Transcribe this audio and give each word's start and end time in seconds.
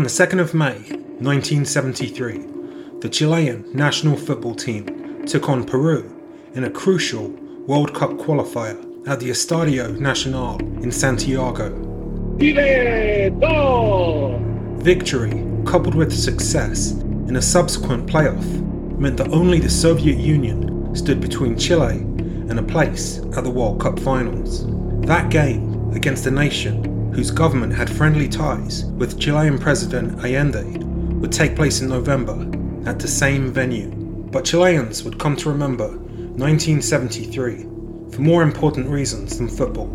On 0.00 0.04
the 0.04 0.08
2nd 0.08 0.40
of 0.40 0.54
May 0.54 0.78
1973, 1.20 3.00
the 3.00 3.08
Chilean 3.10 3.70
national 3.74 4.16
football 4.16 4.54
team 4.54 5.26
took 5.26 5.50
on 5.50 5.62
Peru 5.62 6.10
in 6.54 6.64
a 6.64 6.70
crucial 6.70 7.28
World 7.66 7.92
Cup 7.92 8.12
qualifier 8.12 8.78
at 9.06 9.20
the 9.20 9.28
Estadio 9.28 10.00
Nacional 10.00 10.58
in 10.82 10.90
Santiago. 10.90 11.68
Victory, 14.78 15.46
coupled 15.66 15.94
with 15.94 16.18
success 16.18 16.92
in 17.28 17.36
a 17.36 17.42
subsequent 17.42 18.06
playoff, 18.06 18.46
meant 18.98 19.18
that 19.18 19.28
only 19.28 19.58
the 19.58 19.68
Soviet 19.68 20.16
Union 20.16 20.96
stood 20.96 21.20
between 21.20 21.58
Chile 21.58 21.98
and 21.98 22.58
a 22.58 22.62
place 22.62 23.18
at 23.36 23.44
the 23.44 23.50
World 23.50 23.82
Cup 23.82 23.98
finals. 24.00 24.64
That 25.06 25.28
game 25.28 25.92
against 25.92 26.24
a 26.24 26.30
nation 26.30 26.90
whose 27.20 27.30
government 27.30 27.70
had 27.70 27.90
friendly 27.90 28.26
ties 28.26 28.86
with 28.96 29.20
Chilean 29.20 29.58
President 29.58 30.18
Allende 30.24 30.64
would 31.20 31.30
take 31.30 31.54
place 31.54 31.82
in 31.82 31.88
November 31.90 32.32
at 32.88 32.98
the 32.98 33.06
same 33.06 33.52
venue. 33.52 33.90
But 34.32 34.46
Chileans 34.46 35.02
would 35.02 35.18
come 35.18 35.36
to 35.36 35.50
remember 35.50 35.88
1973 35.88 37.64
for 38.10 38.22
more 38.22 38.42
important 38.42 38.88
reasons 38.88 39.36
than 39.36 39.48
football. 39.48 39.90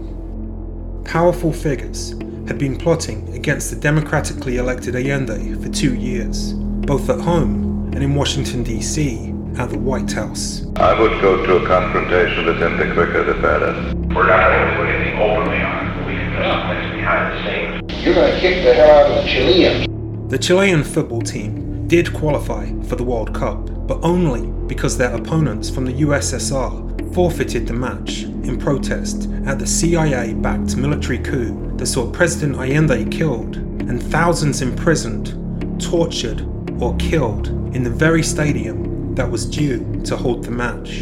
Powerful 1.04 1.52
figures 1.52 2.12
had 2.48 2.60
been 2.60 2.78
plotting 2.78 3.34
against 3.34 3.72
the 3.72 3.76
democratically 3.78 4.58
elected 4.58 4.96
Allende 4.96 5.56
for 5.64 5.70
two 5.70 5.96
years, 5.96 6.54
both 6.54 7.10
at 7.10 7.20
home 7.20 7.90
and 7.96 8.04
in 8.04 8.14
Washington, 8.14 8.62
D.C., 8.62 9.34
at 9.58 9.72
the 9.72 9.80
White 9.80 10.12
House. 10.12 10.68
I 10.76 11.00
would 11.00 11.20
go 11.22 11.44
to 11.44 11.64
a 11.64 11.66
confrontation 11.66 12.46
with 12.46 12.62
him 12.62 12.78
the 12.78 12.94
quicker 12.94 13.24
the 13.24 13.42
better. 13.42 13.74
We're 14.14 14.28
not 14.28 14.48
going 14.48 14.70
to 14.70 14.76
put 14.78 14.90
anything 14.90 15.20
openly 15.20 15.62
on. 15.62 16.06
We 16.06 16.14
can 16.14 16.36
put 16.36 16.44
someplace 16.44 16.95
behind 17.06 17.34
the 17.34 17.82
scenes. 17.88 18.04
You're 18.04 18.16
going 18.16 18.34
to 18.34 18.40
kick 18.40 18.64
the 18.64 18.74
hell 18.74 18.90
out 18.90 19.12
of 19.12 19.24
the 19.24 19.30
Chileans. 19.30 20.32
The 20.32 20.40
Chilean 20.40 20.84
football 20.84 21.22
team 21.22 21.88
did 21.88 22.12
qualify 22.14 22.66
for 22.84 22.96
the 22.96 23.04
World 23.04 23.34
Cup, 23.34 23.88
but 23.88 24.00
only 24.04 24.48
because 24.68 24.98
their 24.98 25.14
opponents 25.14 25.70
from 25.70 25.86
the 25.86 25.94
USSR 26.02 27.14
forfeited 27.14 27.68
the 27.68 27.74
match 27.74 28.24
in 28.24 28.58
protest 28.58 29.30
at 29.46 29.60
the 29.60 29.68
CIA 29.68 30.34
backed 30.34 30.76
military 30.76 31.20
coup 31.20 31.78
that 31.78 31.86
saw 31.86 32.10
President 32.10 32.58
Allende 32.58 33.06
killed 33.06 33.58
and 33.58 34.02
thousands 34.02 34.64
imprisoned, 34.64 35.80
tortured, 35.80 36.42
or 36.82 36.96
killed 36.98 37.50
in 37.76 37.84
the 37.84 37.90
very 37.90 38.24
stadium 38.24 39.14
that 39.14 39.30
was 39.30 39.46
due 39.46 40.02
to 40.06 40.18
hold 40.18 40.44
the 40.44 40.52
match. 40.52 41.02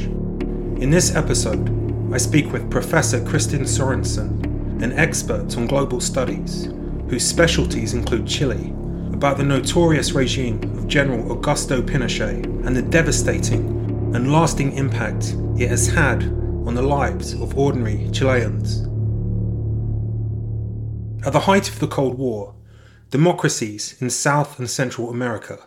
In 0.82 0.90
this 0.90 1.16
episode, 1.16 1.70
I 2.14 2.18
speak 2.18 2.52
with 2.52 2.70
Professor 2.70 3.22
Kristin 3.22 3.62
Sorensen, 3.62 4.53
an 4.82 4.94
expert 4.94 5.58
on 5.58 5.68
global 5.68 6.00
studies, 6.00 6.70
whose 7.10 7.26
specialties 7.26 7.94
include 7.94 8.28
Chile 8.28 8.74
about 9.14 9.38
the 9.38 9.44
notorious 9.44 10.14
regime 10.14 10.62
of 10.78 10.88
General 10.88 11.36
Augusto 11.36 11.82
Pinochet 11.82 12.46
and 12.66 12.76
the 12.76 12.82
devastating 12.82 13.70
and 14.16 14.32
lasting 14.32 14.74
impact 14.74 15.36
it 15.58 15.70
has 15.70 15.88
had 15.88 16.24
on 16.66 16.74
the 16.74 16.82
lives 16.82 17.34
of 17.34 17.58
ordinary 17.58 18.10
Chileans. 18.12 18.82
At 21.26 21.34
the 21.34 21.42
height 21.42 21.70
of 21.70 21.80
the 21.80 21.88
Cold 21.88 22.18
War, 22.18 22.56
democracies 23.12 23.96
in 24.02 24.10
South 24.10 24.60
and 24.60 24.70
Central 24.70 25.10
America 25.10 25.60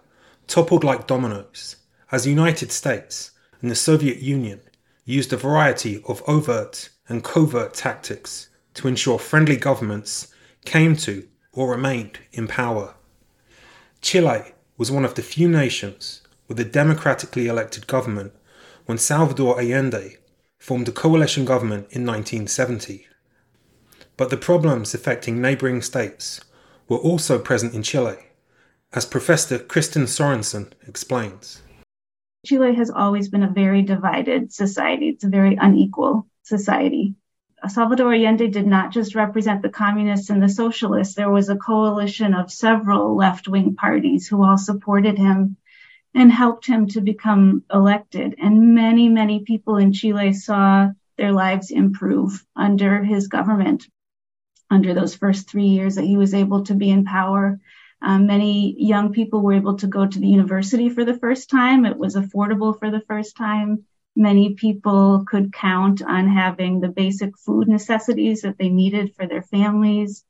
toppled 0.47 0.85
like 0.85 1.07
dominoes 1.07 1.77
as 2.13 2.25
the 2.25 2.31
United 2.31 2.71
States 2.73 3.31
and 3.61 3.71
the 3.71 3.75
Soviet 3.75 4.19
Union 4.19 4.61
used 5.05 5.33
a 5.33 5.37
variety 5.37 6.03
of 6.07 6.23
overt 6.27 6.91
and 7.09 7.25
covert 7.25 7.73
tactics 7.73 8.49
to 8.77 8.89
ensure 8.89 9.19
friendly 9.19 9.57
governments 9.57 10.33
came 10.65 10.97
to 10.97 11.27
or 11.53 11.71
remained 11.71 12.19
in 12.33 12.47
power. 12.47 12.95
Chile 14.01 14.53
was 14.77 14.91
one 14.91 15.05
of 15.05 15.15
the 15.15 15.23
few 15.23 15.49
nations 15.49 16.23
with 16.49 16.61
a 16.61 16.65
democratically 16.65 17.47
elected 17.47 17.87
government 17.87 18.33
when 18.85 18.99
Salvador 18.99 19.61
Allende 19.61 20.17
formed 20.59 20.89
a 20.89 20.93
coalition 20.93 21.45
government 21.45 21.87
in 21.91 22.07
1970. 22.07 23.07
But 24.17 24.31
the 24.31 24.37
problems 24.37 24.95
affecting 24.95 25.41
neighbouring 25.41 25.83
states 25.83 26.41
were 26.89 26.99
also 26.99 27.39
present 27.39 27.75
in 27.75 27.83
Chile, 27.83 28.17
as 28.93 29.05
Professor 29.05 29.59
Kristin 29.59 30.05
Sorensen 30.05 30.73
explains. 30.87 31.63
Chile 32.47 32.75
has 32.75 32.91
always 32.91 33.29
been 33.29 33.43
a 33.43 33.51
very 33.51 33.83
divided 33.83 34.53
society. 34.53 35.09
It's 35.09 35.25
a 35.25 35.29
very 35.29 35.57
unequal 35.61 36.27
society. 36.43 37.15
Salvador 37.69 38.13
Allende 38.13 38.49
did 38.49 38.67
not 38.67 38.93
just 38.93 39.15
represent 39.15 39.63
the 39.63 39.69
communists 39.69 40.31
and 40.31 40.43
the 40.43 40.49
socialists. 40.49 41.15
There 41.15 41.31
was 41.31 41.49
a 41.49 41.57
coalition 41.57 42.35
of 42.35 42.53
several 42.53 43.17
left 43.17 43.49
wing 43.49 43.75
parties 43.75 44.29
who 44.29 44.43
all 44.45 44.59
supported 44.59 45.17
him 45.19 45.57
and 46.15 46.31
helped 46.31 46.67
him 46.67 46.87
to 46.89 47.01
become 47.01 47.65
elected. 47.73 48.35
And 48.39 48.75
many, 48.75 49.09
many 49.09 49.41
people 49.41 49.77
in 49.77 49.93
Chile 49.93 50.33
saw 50.33 50.91
their 51.17 51.33
lives 51.33 51.71
improve 51.71 52.45
under 52.55 53.03
his 53.03 53.29
government, 53.29 53.87
under 54.71 54.95
those 54.95 55.17
first 55.17 55.49
three 55.49 55.69
years 55.69 55.97
that 55.97 56.05
he 56.05 56.17
was 56.17 56.35
able 56.35 56.65
to 56.65 56.75
be 56.75 56.91
in 56.91 57.05
power. 57.05 57.59
Um, 58.03 58.27
many 58.27 58.77
young 58.79 59.13
people 59.13 59.41
were 59.41 59.55
able 59.55 59.77
to 59.79 59.87
go 59.87 60.07
to 60.07 60.19
the 60.19 60.29
university 60.29 60.91
for 60.91 61.05
the 61.05 61.19
first 61.19 61.49
time. 61.49 61.87
It 61.87 61.97
was 61.97 62.17
affordable 62.17 62.79
for 62.79 62.91
the 62.91 63.01
first 63.01 63.37
time 63.37 63.85
many 64.17 64.55
people 64.55 65.25
could 65.27 65.53
count 65.53 66.03
on 66.03 66.29
having 66.29 66.81
the 66.81 66.89
basic 66.89 67.37
food 67.39 67.69
necessities 67.69 68.43
that 68.43 68.59
they 68.59 68.69
needed 68.69 69.15
for 69.15 69.27
their 69.27 69.43
families, 69.43 70.25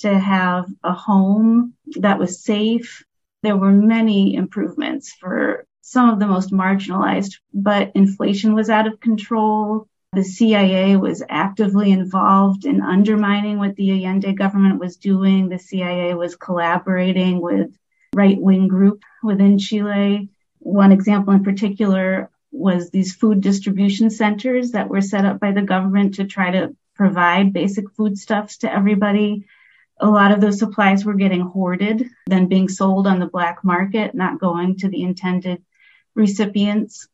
to 0.00 0.18
have 0.18 0.66
a 0.82 0.92
home 0.92 1.74
that 1.96 2.18
was 2.18 2.42
safe. 2.42 3.04
There 3.42 3.56
were 3.56 3.70
many 3.70 4.34
improvements 4.34 5.12
for 5.12 5.66
some 5.82 6.10
of 6.10 6.18
the 6.18 6.26
most 6.26 6.52
marginalized, 6.52 7.36
but 7.52 7.92
inflation 7.94 8.54
was 8.54 8.70
out 8.70 8.86
of 8.86 9.00
control. 9.00 9.88
The 10.12 10.24
CIA 10.24 10.96
was 10.96 11.22
actively 11.28 11.92
involved 11.92 12.64
in 12.64 12.80
undermining 12.80 13.58
what 13.58 13.76
the 13.76 13.90
Allende 13.90 14.32
government 14.32 14.80
was 14.80 14.96
doing. 14.96 15.48
The 15.48 15.58
CIA 15.58 16.14
was 16.14 16.34
collaborating 16.36 17.40
with 17.40 17.70
right 18.14 18.40
wing 18.40 18.68
group 18.68 19.02
within 19.22 19.58
Chile. 19.58 20.30
One 20.58 20.92
example 20.92 21.32
in 21.34 21.44
particular 21.44 22.30
was 22.50 22.90
these 22.90 23.14
food 23.14 23.40
distribution 23.40 24.10
centers 24.10 24.72
that 24.72 24.88
were 24.88 25.00
set 25.00 25.24
up 25.24 25.40
by 25.40 25.52
the 25.52 25.62
government 25.62 26.14
to 26.14 26.24
try 26.24 26.50
to 26.50 26.74
provide 26.94 27.52
basic 27.52 27.90
foodstuffs 27.92 28.58
to 28.58 28.72
everybody. 28.72 29.46
A 30.00 30.08
lot 30.08 30.32
of 30.32 30.40
those 30.40 30.58
supplies 30.58 31.04
were 31.04 31.14
getting 31.14 31.40
hoarded, 31.40 32.08
then 32.26 32.46
being 32.46 32.68
sold 32.68 33.06
on 33.06 33.18
the 33.18 33.26
black 33.26 33.64
market, 33.64 34.14
not 34.14 34.40
going 34.40 34.78
to 34.78 34.88
the 34.88 35.02
intended 35.02 35.62
recipients. 36.14 37.08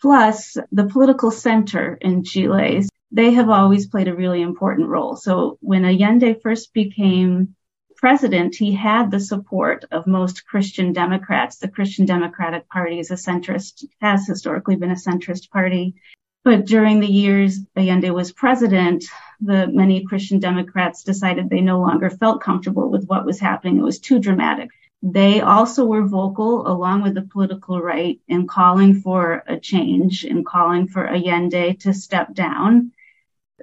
Plus, 0.00 0.56
the 0.72 0.86
political 0.86 1.30
center 1.30 1.96
in 2.00 2.24
Chile, 2.24 2.84
they 3.12 3.32
have 3.32 3.48
always 3.48 3.86
played 3.86 4.08
a 4.08 4.14
really 4.14 4.42
important 4.42 4.88
role. 4.88 5.16
So 5.16 5.58
when 5.60 5.84
Allende 5.84 6.34
first 6.42 6.72
became 6.72 7.54
president, 8.02 8.56
he 8.56 8.72
had 8.72 9.12
the 9.12 9.20
support 9.20 9.84
of 9.92 10.08
most 10.08 10.44
Christian 10.44 10.92
Democrats. 10.92 11.58
The 11.58 11.68
Christian 11.68 12.04
Democratic 12.04 12.68
Party 12.68 12.98
is 12.98 13.12
a 13.12 13.14
centrist, 13.14 13.84
has 14.00 14.26
historically 14.26 14.74
been 14.74 14.90
a 14.90 15.04
centrist 15.06 15.50
party. 15.50 15.94
But 16.42 16.66
during 16.66 16.98
the 16.98 17.06
years 17.06 17.60
Allende 17.76 18.10
was 18.10 18.32
president, 18.32 19.04
the 19.40 19.68
many 19.68 20.02
Christian 20.02 20.40
Democrats 20.40 21.04
decided 21.04 21.48
they 21.48 21.60
no 21.60 21.78
longer 21.78 22.10
felt 22.10 22.42
comfortable 22.42 22.90
with 22.90 23.06
what 23.06 23.24
was 23.24 23.38
happening. 23.38 23.78
It 23.78 23.84
was 23.84 24.00
too 24.00 24.18
dramatic. 24.18 24.70
They 25.00 25.40
also 25.40 25.84
were 25.84 26.04
vocal 26.04 26.66
along 26.66 27.02
with 27.02 27.14
the 27.14 27.22
political 27.22 27.80
right 27.80 28.18
in 28.26 28.48
calling 28.48 29.00
for 29.00 29.44
a 29.46 29.60
change, 29.60 30.24
in 30.24 30.42
calling 30.42 30.88
for 30.88 31.06
Allende 31.06 31.74
to 31.74 31.94
step 31.94 32.34
down 32.34 32.90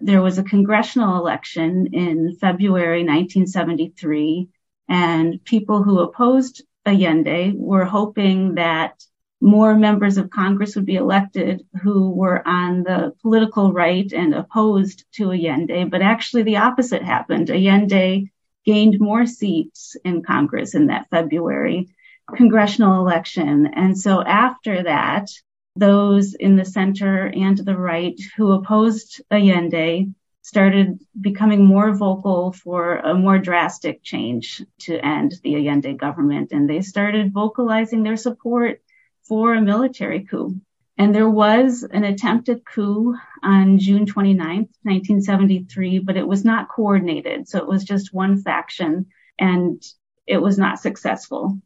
there 0.01 0.21
was 0.21 0.37
a 0.37 0.43
congressional 0.43 1.17
election 1.17 1.89
in 1.93 2.35
February 2.35 3.03
1973, 3.03 4.47
and 4.88 5.44
people 5.44 5.83
who 5.83 6.00
opposed 6.00 6.63
Allende 6.85 7.53
were 7.56 7.85
hoping 7.85 8.56
that 8.56 9.03
more 9.41 9.75
members 9.75 10.18
of 10.18 10.29
Congress 10.29 10.75
would 10.75 10.85
be 10.85 10.95
elected 10.95 11.65
who 11.81 12.09
were 12.09 12.45
on 12.45 12.83
the 12.83 13.13
political 13.21 13.71
right 13.71 14.12
and 14.12 14.33
opposed 14.33 15.06
to 15.13 15.31
Allende, 15.31 15.85
but 15.85 16.01
actually 16.01 16.44
the 16.44 16.57
opposite 16.57 17.03
happened. 17.03 17.50
Allende 17.50 18.29
gained 18.65 19.00
more 19.00 19.25
seats 19.25 19.95
in 20.03 20.24
Congress 20.24 20.75
in 20.75 20.88
that 20.88 21.09
February 21.09 21.88
congressional 22.35 23.00
election. 23.01 23.68
And 23.74 23.97
so 23.97 24.21
after 24.21 24.83
that, 24.83 25.29
those 25.75 26.33
in 26.33 26.56
the 26.56 26.66
center 26.66 27.27
and 27.27 27.57
the 27.57 27.77
right 27.77 28.19
who 28.36 28.51
opposed 28.51 29.21
Allende 29.31 30.07
started 30.42 31.00
becoming 31.19 31.63
more 31.63 31.94
vocal 31.95 32.51
for 32.51 32.98
a 32.98 33.13
more 33.13 33.38
drastic 33.38 34.01
change 34.01 34.63
to 34.80 34.98
end 35.06 35.36
the 35.44 35.56
Allende 35.56 35.94
government. 35.94 36.51
And 36.51 36.69
they 36.69 36.81
started 36.81 37.33
vocalizing 37.33 38.04
their 38.04 38.18
support 38.18 38.81
for 39.24 39.54
a 39.54 39.62
military 39.62 40.25
coup. 40.25 40.60
And 40.98 41.13
there 41.13 41.30
was 41.30 41.83
an 41.83 42.04
attempted 42.04 42.65
coup 42.65 43.15
on 43.44 43.77
June 43.80 44.06
29th, 44.06 44.74
1973, 44.83 46.00
but 46.00 46.18
it 46.18 46.27
was 46.27 46.44
not 46.44 46.68
coordinated. 46.68 47.48
So 47.48 47.60
it 47.60 47.68
was 47.68 47.83
just 47.83 48.13
one 48.13 48.42
faction. 48.42 49.06
And 49.38 49.81
it 50.27 50.42
was 50.42 50.57
not 50.57 50.80
successful. 50.80 51.60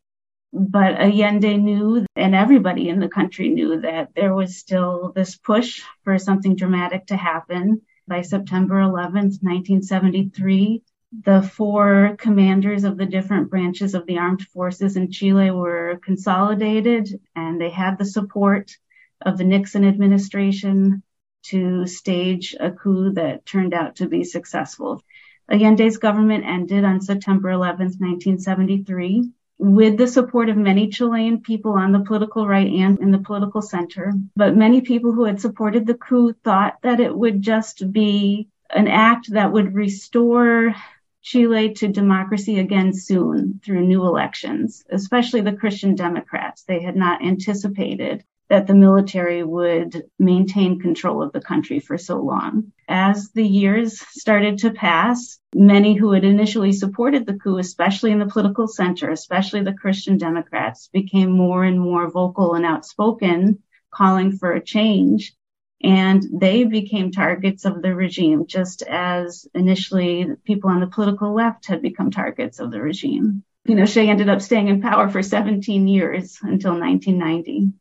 But 0.55 1.01
Allende 1.01 1.57
knew, 1.57 2.05
and 2.15 2.35
everybody 2.35 2.87
in 2.87 2.99
the 2.99 3.09
country 3.09 3.49
knew, 3.49 3.81
that 3.81 4.13
there 4.13 4.35
was 4.35 4.55
still 4.55 5.11
this 5.11 5.35
push 5.35 5.81
for 6.03 6.19
something 6.19 6.55
dramatic 6.55 7.07
to 7.07 7.17
happen. 7.17 7.81
By 8.07 8.21
September 8.21 8.75
11th, 8.75 9.41
1973, 9.41 10.83
the 11.25 11.41
four 11.41 12.15
commanders 12.19 12.83
of 12.83 12.97
the 12.97 13.07
different 13.07 13.49
branches 13.49 13.95
of 13.95 14.05
the 14.05 14.19
armed 14.19 14.43
forces 14.43 14.95
in 14.95 15.09
Chile 15.09 15.49
were 15.49 15.99
consolidated 16.03 17.19
and 17.35 17.59
they 17.59 17.71
had 17.71 17.97
the 17.97 18.05
support 18.05 18.77
of 19.21 19.39
the 19.39 19.45
Nixon 19.45 19.83
administration 19.85 21.01
to 21.45 21.87
stage 21.87 22.55
a 22.59 22.69
coup 22.69 23.13
that 23.13 23.47
turned 23.47 23.73
out 23.73 23.95
to 23.95 24.07
be 24.07 24.23
successful. 24.23 25.01
Allende's 25.49 25.97
government 25.97 26.45
ended 26.45 26.83
on 26.83 27.01
September 27.01 27.49
11th, 27.49 27.99
1973 27.99 29.31
with 29.57 29.97
the 29.97 30.07
support 30.07 30.49
of 30.49 30.57
many 30.57 30.89
Chilean 30.89 31.41
people 31.41 31.73
on 31.73 31.91
the 31.91 32.01
political 32.01 32.47
right 32.47 32.69
and 32.69 32.99
in 32.99 33.11
the 33.11 33.19
political 33.19 33.61
center. 33.61 34.13
But 34.35 34.55
many 34.55 34.81
people 34.81 35.11
who 35.13 35.25
had 35.25 35.39
supported 35.39 35.85
the 35.85 35.93
coup 35.93 36.33
thought 36.43 36.77
that 36.81 36.99
it 36.99 37.15
would 37.15 37.41
just 37.41 37.91
be 37.91 38.49
an 38.69 38.87
act 38.87 39.31
that 39.31 39.51
would 39.51 39.73
restore 39.73 40.75
Chile 41.21 41.73
to 41.75 41.87
democracy 41.87 42.59
again 42.59 42.93
soon 42.93 43.61
through 43.63 43.85
new 43.85 44.03
elections, 44.03 44.83
especially 44.89 45.41
the 45.41 45.53
Christian 45.53 45.95
Democrats. 45.95 46.63
They 46.63 46.81
had 46.81 46.97
not 46.97 47.23
anticipated 47.23 48.25
that 48.49 48.67
the 48.67 48.75
military 48.75 49.43
would 49.43 50.03
maintain 50.19 50.79
control 50.79 51.23
of 51.23 51.31
the 51.31 51.41
country 51.41 51.79
for 51.79 51.97
so 51.97 52.21
long. 52.21 52.71
As 52.87 53.31
the 53.31 53.45
years 53.45 53.99
started 53.99 54.59
to 54.59 54.71
pass, 54.71 55.39
many 55.55 55.95
who 55.95 56.11
had 56.11 56.23
initially 56.23 56.71
supported 56.71 57.25
the 57.25 57.35
coup, 57.35 57.57
especially 57.57 58.11
in 58.11 58.19
the 58.19 58.25
political 58.25 58.67
center, 58.67 59.09
especially 59.09 59.63
the 59.63 59.73
Christian 59.73 60.17
Democrats, 60.17 60.89
became 60.91 61.31
more 61.31 61.63
and 61.63 61.79
more 61.79 62.09
vocal 62.11 62.55
and 62.55 62.65
outspoken, 62.65 63.59
calling 63.91 64.37
for 64.37 64.51
a 64.51 64.63
change. 64.63 65.33
And 65.81 66.23
they 66.31 66.63
became 66.63 67.11
targets 67.11 67.65
of 67.65 67.81
the 67.81 67.93
regime, 67.93 68.45
just 68.47 68.83
as 68.83 69.45
initially 69.53 70.27
people 70.45 70.69
on 70.69 70.79
the 70.79 70.87
political 70.87 71.33
left 71.33 71.67
had 71.67 71.81
become 71.81 72.09
targets 72.09 72.59
of 72.59 72.71
the 72.71 72.81
regime. 72.81 73.43
Pinochet 73.67 74.07
ended 74.07 74.29
up 74.29 74.41
staying 74.41 74.67
in 74.67 74.81
power 74.81 75.09
for 75.09 75.23
17 75.23 75.87
years 75.87 76.37
until 76.41 76.79
1990. 76.79 77.73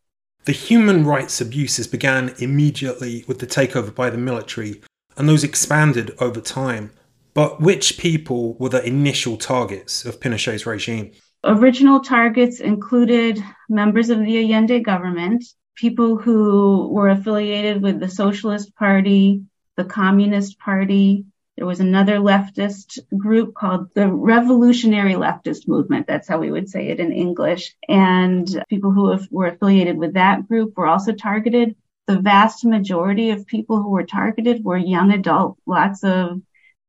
The 0.45 0.53
human 0.53 1.05
rights 1.05 1.41
abuses 1.41 1.87
began 1.87 2.35
immediately 2.39 3.25
with 3.29 3.39
the 3.39 3.47
takeover 3.47 3.95
by 3.95 4.11
the 4.11 4.19
military, 4.19 4.83
and 5.17 5.29
those 5.29 5.45
expanded 5.45 6.11
over 6.19 6.41
time. 6.41 6.91
But 7.33 7.61
which 7.61 7.97
people 7.97 8.55
were 8.55 8.69
the 8.69 8.85
initial 8.85 9.37
targets 9.37 10.05
of 10.05 10.21
Pinochet's 10.21 10.67
regime? 10.67 11.13
Original 11.45 12.01
targets 12.01 12.59
included 12.59 13.43
members 13.69 14.11
of 14.11 14.19
the 14.19 14.39
Allende 14.39 14.81
government, 14.81 15.45
people 15.77 16.17
who 16.17 16.89
were 16.89 17.09
affiliated 17.09 17.81
with 17.81 18.01
the 18.01 18.09
Socialist 18.09 18.75
Party, 18.75 19.43
the 19.77 19.85
Communist 19.85 20.59
Party, 20.59 21.25
there 21.57 21.67
was 21.67 21.81
another 21.81 22.17
leftist 22.17 22.99
group 23.17 23.55
called 23.55 23.93
the 23.95 24.09
Revolutionary 24.09 25.15
Leftist 25.15 25.69
Movement. 25.69 26.07
That's 26.07 26.27
how 26.27 26.39
we 26.39 26.51
would 26.51 26.69
say 26.69 26.89
it 26.89 26.99
in 26.99 27.13
English. 27.13 27.75
And 27.89 28.65
people 28.71 28.91
who 28.91 29.19
were 29.31 29.47
affiliated 29.47 29.99
with 29.99 30.15
that 30.15 30.49
group 30.49 30.77
were 30.77 30.87
also 30.87 31.13
targeted. 31.13 31.77
The 32.07 32.21
vast 32.21 32.65
majority 32.65 33.31
of 33.31 33.47
people 33.47 33.83
who 33.83 33.91
were 33.91 34.05
targeted 34.07 34.65
were 34.65 34.79
young 34.79 35.13
adults, 35.13 35.61
lots 35.67 36.03
of 36.05 36.41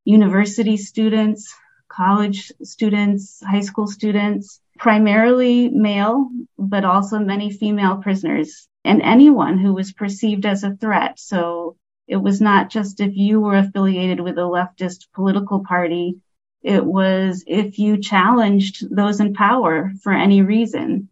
university 0.05 0.77
students, 0.77 1.53
college 1.87 2.51
students, 2.63 3.43
high 3.45 3.61
school 3.61 3.87
students, 3.87 4.59
primarily 4.79 5.69
male, 5.69 6.29
but 6.57 6.85
also 6.85 7.19
many 7.19 7.51
female 7.51 7.97
prisoners 7.97 8.67
and 8.83 9.01
anyone 9.01 9.57
who 9.57 9.73
was 9.73 9.93
perceived 9.93 10.45
as 10.45 10.63
a 10.63 10.75
threat. 10.75 11.19
So 11.19 11.77
it 12.13 12.21
was 12.21 12.39
not 12.39 12.69
just 12.69 12.99
if 12.99 13.15
you 13.15 13.41
were 13.41 13.57
affiliated 13.57 14.19
with 14.19 14.37
a 14.37 14.41
leftist 14.41 15.07
political 15.13 15.65
party. 15.65 16.19
It 16.61 16.85
was 16.85 17.43
if 17.47 17.79
you 17.79 17.97
challenged 17.97 18.95
those 18.95 19.19
in 19.19 19.33
power 19.33 19.91
for 20.03 20.13
any 20.13 20.43
reason. 20.43 21.09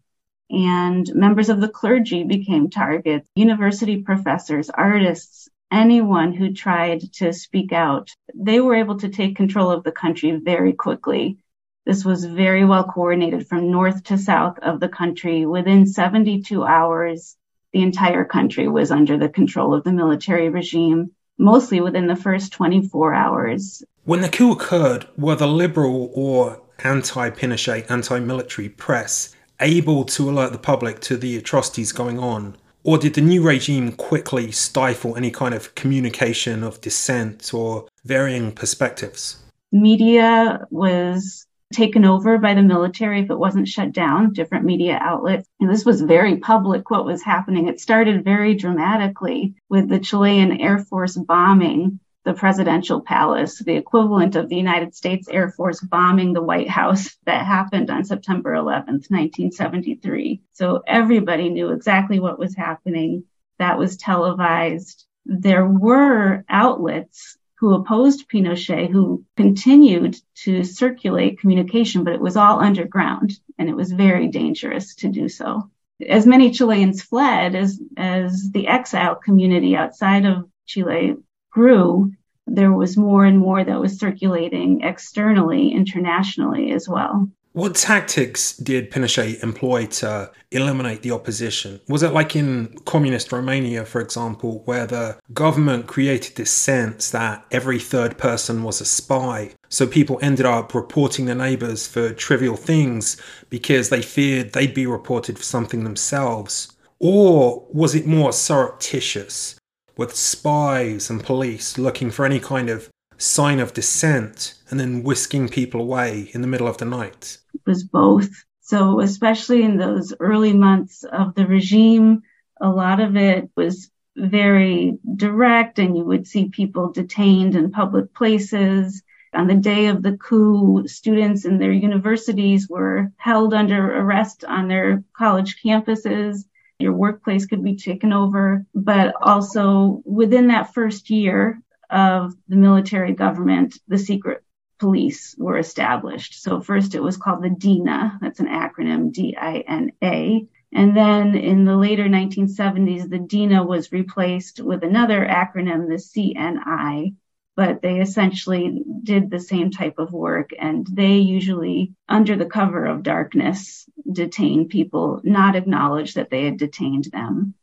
And 0.48 1.12
members 1.12 1.48
of 1.48 1.60
the 1.60 1.74
clergy 1.80 2.22
became 2.22 2.70
targets, 2.70 3.28
university 3.34 4.02
professors, 4.02 4.70
artists, 4.70 5.48
anyone 5.72 6.32
who 6.32 6.52
tried 6.52 7.12
to 7.14 7.32
speak 7.32 7.72
out. 7.72 8.10
They 8.32 8.60
were 8.60 8.76
able 8.76 9.00
to 9.00 9.08
take 9.08 9.34
control 9.34 9.72
of 9.72 9.82
the 9.82 9.90
country 9.90 10.30
very 10.36 10.72
quickly. 10.72 11.38
This 11.84 12.04
was 12.04 12.24
very 12.24 12.64
well 12.64 12.84
coordinated 12.84 13.48
from 13.48 13.72
north 13.72 14.04
to 14.04 14.18
south 14.18 14.60
of 14.60 14.78
the 14.78 14.88
country. 14.88 15.46
Within 15.46 15.84
72 15.84 16.62
hours, 16.62 17.36
the 17.72 17.82
entire 17.82 18.24
country 18.24 18.68
was 18.68 18.90
under 18.90 19.16
the 19.18 19.28
control 19.28 19.74
of 19.74 19.84
the 19.84 19.92
military 19.92 20.48
regime, 20.48 21.10
mostly 21.38 21.80
within 21.80 22.06
the 22.06 22.16
first 22.16 22.52
24 22.52 23.14
hours. 23.14 23.82
When 24.04 24.20
the 24.20 24.28
coup 24.28 24.52
occurred, 24.52 25.06
were 25.16 25.36
the 25.36 25.46
liberal 25.46 26.10
or 26.14 26.60
anti 26.84 27.30
Pinochet, 27.30 27.90
anti 27.90 28.18
military 28.20 28.68
press 28.68 29.34
able 29.60 30.04
to 30.04 30.28
alert 30.28 30.52
the 30.52 30.58
public 30.58 31.00
to 31.00 31.16
the 31.16 31.36
atrocities 31.36 31.92
going 31.92 32.18
on? 32.18 32.56
Or 32.84 32.98
did 32.98 33.14
the 33.14 33.20
new 33.20 33.42
regime 33.42 33.92
quickly 33.92 34.50
stifle 34.50 35.16
any 35.16 35.30
kind 35.30 35.54
of 35.54 35.74
communication 35.76 36.64
of 36.64 36.80
dissent 36.80 37.54
or 37.54 37.86
varying 38.04 38.52
perspectives? 38.52 39.36
Media 39.70 40.66
was 40.70 41.46
taken 41.72 42.04
over 42.04 42.38
by 42.38 42.54
the 42.54 42.62
military 42.62 43.20
if 43.20 43.30
it 43.30 43.38
wasn't 43.38 43.68
shut 43.68 43.92
down, 43.92 44.32
different 44.32 44.64
media 44.64 44.98
outlets. 45.00 45.48
And 45.60 45.70
this 45.70 45.84
was 45.84 46.00
very 46.00 46.36
public 46.36 46.90
what 46.90 47.04
was 47.04 47.22
happening. 47.22 47.68
It 47.68 47.80
started 47.80 48.24
very 48.24 48.54
dramatically 48.54 49.54
with 49.68 49.88
the 49.88 50.00
Chilean 50.00 50.60
Air 50.60 50.78
Force 50.78 51.16
bombing 51.16 52.00
the 52.24 52.34
presidential 52.34 53.00
palace, 53.00 53.58
the 53.58 53.76
equivalent 53.76 54.36
of 54.36 54.48
the 54.48 54.56
United 54.56 54.94
States 54.94 55.28
Air 55.28 55.50
Force 55.50 55.80
bombing 55.80 56.32
the 56.32 56.42
White 56.42 56.68
House 56.68 57.16
that 57.26 57.44
happened 57.44 57.90
on 57.90 58.04
September 58.04 58.52
11th, 58.52 59.10
1973. 59.10 60.40
So 60.52 60.82
everybody 60.86 61.48
knew 61.48 61.70
exactly 61.70 62.20
what 62.20 62.38
was 62.38 62.54
happening. 62.54 63.24
That 63.58 63.78
was 63.78 63.96
televised. 63.96 65.04
There 65.26 65.66
were 65.66 66.44
outlets 66.48 67.36
who 67.62 67.74
opposed 67.74 68.28
Pinochet, 68.28 68.90
who 68.90 69.24
continued 69.36 70.20
to 70.34 70.64
circulate 70.64 71.38
communication, 71.38 72.02
but 72.02 72.12
it 72.12 72.20
was 72.20 72.36
all 72.36 72.58
underground 72.58 73.38
and 73.56 73.68
it 73.68 73.76
was 73.76 73.92
very 73.92 74.26
dangerous 74.26 74.96
to 74.96 75.08
do 75.08 75.28
so. 75.28 75.70
As 76.04 76.26
many 76.26 76.50
Chileans 76.50 77.02
fled, 77.02 77.54
as, 77.54 77.80
as 77.96 78.50
the 78.50 78.66
exile 78.66 79.14
community 79.14 79.76
outside 79.76 80.26
of 80.26 80.48
Chile 80.66 81.14
grew, 81.52 82.10
there 82.48 82.72
was 82.72 82.96
more 82.96 83.24
and 83.24 83.38
more 83.38 83.62
that 83.62 83.80
was 83.80 83.96
circulating 83.96 84.80
externally, 84.80 85.70
internationally 85.70 86.72
as 86.72 86.88
well. 86.88 87.30
What 87.54 87.74
tactics 87.74 88.56
did 88.56 88.90
Pinochet 88.90 89.42
employ 89.42 89.84
to 89.84 90.30
eliminate 90.50 91.02
the 91.02 91.10
opposition? 91.10 91.82
Was 91.86 92.02
it 92.02 92.14
like 92.14 92.34
in 92.34 92.78
communist 92.86 93.30
Romania, 93.30 93.84
for 93.84 94.00
example, 94.00 94.62
where 94.64 94.86
the 94.86 95.18
government 95.34 95.86
created 95.86 96.36
this 96.36 96.50
sense 96.50 97.10
that 97.10 97.44
every 97.50 97.78
third 97.78 98.16
person 98.16 98.62
was 98.62 98.80
a 98.80 98.86
spy? 98.86 99.50
So 99.68 99.86
people 99.86 100.18
ended 100.22 100.46
up 100.46 100.74
reporting 100.74 101.26
their 101.26 101.34
neighbors 101.34 101.86
for 101.86 102.14
trivial 102.14 102.56
things 102.56 103.20
because 103.50 103.90
they 103.90 104.00
feared 104.00 104.54
they'd 104.54 104.72
be 104.72 104.86
reported 104.86 105.36
for 105.36 105.44
something 105.44 105.84
themselves? 105.84 106.72
Or 107.00 107.66
was 107.70 107.94
it 107.94 108.06
more 108.06 108.32
surreptitious, 108.32 109.56
with 109.98 110.16
spies 110.16 111.10
and 111.10 111.22
police 111.22 111.76
looking 111.76 112.10
for 112.10 112.24
any 112.24 112.40
kind 112.40 112.70
of 112.70 112.88
sign 113.18 113.60
of 113.60 113.74
dissent 113.74 114.54
and 114.70 114.80
then 114.80 115.02
whisking 115.02 115.50
people 115.50 115.82
away 115.82 116.30
in 116.32 116.40
the 116.40 116.48
middle 116.48 116.66
of 116.66 116.78
the 116.78 116.86
night? 116.86 117.36
Was 117.66 117.84
both. 117.84 118.30
So, 118.60 119.00
especially 119.00 119.62
in 119.62 119.76
those 119.76 120.14
early 120.18 120.52
months 120.52 121.04
of 121.04 121.34
the 121.34 121.46
regime, 121.46 122.22
a 122.60 122.68
lot 122.68 123.00
of 123.00 123.16
it 123.16 123.50
was 123.56 123.90
very 124.16 124.98
direct, 125.16 125.78
and 125.78 125.96
you 125.96 126.04
would 126.04 126.26
see 126.26 126.48
people 126.48 126.92
detained 126.92 127.56
in 127.56 127.70
public 127.70 128.14
places. 128.14 129.02
On 129.34 129.46
the 129.46 129.54
day 129.54 129.86
of 129.86 130.02
the 130.02 130.16
coup, 130.16 130.86
students 130.86 131.44
in 131.44 131.58
their 131.58 131.72
universities 131.72 132.68
were 132.68 133.10
held 133.16 133.54
under 133.54 133.98
arrest 133.98 134.44
on 134.44 134.68
their 134.68 135.02
college 135.16 135.56
campuses. 135.64 136.44
Your 136.78 136.92
workplace 136.92 137.46
could 137.46 137.64
be 137.64 137.76
taken 137.76 138.12
over. 138.12 138.66
But 138.74 139.14
also 139.20 140.02
within 140.04 140.48
that 140.48 140.74
first 140.74 141.10
year, 141.10 141.62
of 141.92 142.34
the 142.48 142.56
military 142.56 143.12
government, 143.12 143.78
the 143.86 143.98
secret 143.98 144.42
police 144.82 145.36
were 145.38 145.58
established. 145.58 146.42
So 146.42 146.60
first 146.60 146.96
it 146.96 147.02
was 147.02 147.16
called 147.16 147.44
the 147.44 147.50
DINA, 147.50 148.18
that's 148.20 148.40
an 148.40 148.48
acronym, 148.48 149.12
D-I-N-A. 149.12 150.48
And 150.72 150.96
then 150.96 151.36
in 151.36 151.64
the 151.64 151.76
later 151.76 152.06
1970s, 152.06 153.08
the 153.08 153.20
DINA 153.20 153.64
was 153.64 153.92
replaced 153.92 154.58
with 154.58 154.82
another 154.82 155.24
acronym, 155.24 155.86
the 155.86 156.02
CNI, 156.10 157.14
but 157.54 157.80
they 157.80 158.00
essentially 158.00 158.82
did 159.04 159.30
the 159.30 159.38
same 159.38 159.70
type 159.70 160.00
of 160.00 160.12
work. 160.12 160.50
And 160.58 160.84
they 160.90 161.18
usually, 161.18 161.92
under 162.08 162.34
the 162.34 162.52
cover 162.58 162.84
of 162.84 163.04
darkness, 163.04 163.88
detain 164.10 164.66
people, 164.66 165.20
not 165.22 165.54
acknowledge 165.54 166.14
that 166.14 166.30
they 166.30 166.44
had 166.44 166.56
detained 166.56 167.04
them, 167.04 167.54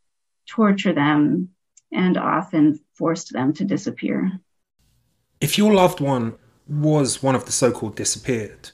torture 0.47 0.93
them, 0.93 1.49
and 1.91 2.17
often 2.17 2.79
forced 2.93 3.33
them 3.33 3.51
to 3.55 3.65
disappear. 3.65 4.39
If 5.41 5.57
your 5.57 5.73
loved 5.73 5.99
one 5.99 6.37
was 6.69 7.23
one 7.23 7.35
of 7.35 7.45
the 7.45 7.51
so 7.51 7.71
called 7.71 7.95
disappeared, 7.95 8.71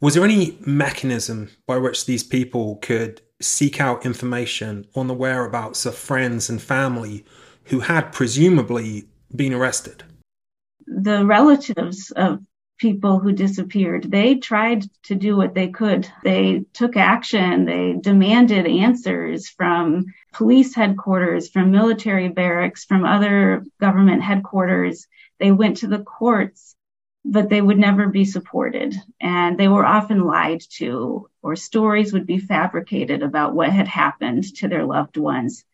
was 0.00 0.14
there 0.14 0.24
any 0.24 0.56
mechanism 0.60 1.50
by 1.66 1.76
which 1.76 2.06
these 2.06 2.22
people 2.22 2.76
could 2.76 3.20
seek 3.40 3.80
out 3.80 4.06
information 4.06 4.86
on 4.94 5.08
the 5.08 5.14
whereabouts 5.14 5.86
of 5.86 5.94
friends 5.94 6.48
and 6.48 6.62
family 6.62 7.24
who 7.64 7.80
had 7.80 8.12
presumably 8.12 9.08
been 9.34 9.52
arrested? 9.52 10.04
The 10.86 11.26
relatives 11.26 12.10
of 12.12 12.40
people 12.78 13.18
who 13.18 13.32
disappeared, 13.32 14.10
they 14.10 14.36
tried 14.36 14.84
to 15.02 15.14
do 15.14 15.36
what 15.36 15.54
they 15.54 15.68
could. 15.68 16.08
They 16.22 16.64
took 16.72 16.96
action. 16.96 17.64
They 17.64 17.96
demanded 18.00 18.66
answers 18.66 19.48
from 19.48 20.06
police 20.32 20.74
headquarters, 20.74 21.48
from 21.48 21.72
military 21.72 22.28
barracks, 22.28 22.84
from 22.84 23.04
other 23.04 23.64
government 23.80 24.22
headquarters. 24.22 25.06
They 25.40 25.50
went 25.50 25.78
to 25.78 25.88
the 25.88 25.98
courts 25.98 26.76
but 27.30 27.50
they 27.50 27.60
would 27.60 27.78
never 27.78 28.08
be 28.08 28.24
supported. 28.24 28.94
And 29.20 29.58
they 29.58 29.68
were 29.68 29.84
often 29.84 30.24
lied 30.24 30.62
to, 30.78 31.28
or 31.42 31.56
stories 31.56 32.12
would 32.12 32.26
be 32.26 32.38
fabricated 32.38 33.22
about 33.22 33.54
what 33.54 33.68
had 33.68 33.86
happened 33.86 34.44
to 34.56 34.68
their 34.68 34.86
loved 34.86 35.18
ones. 35.18 35.64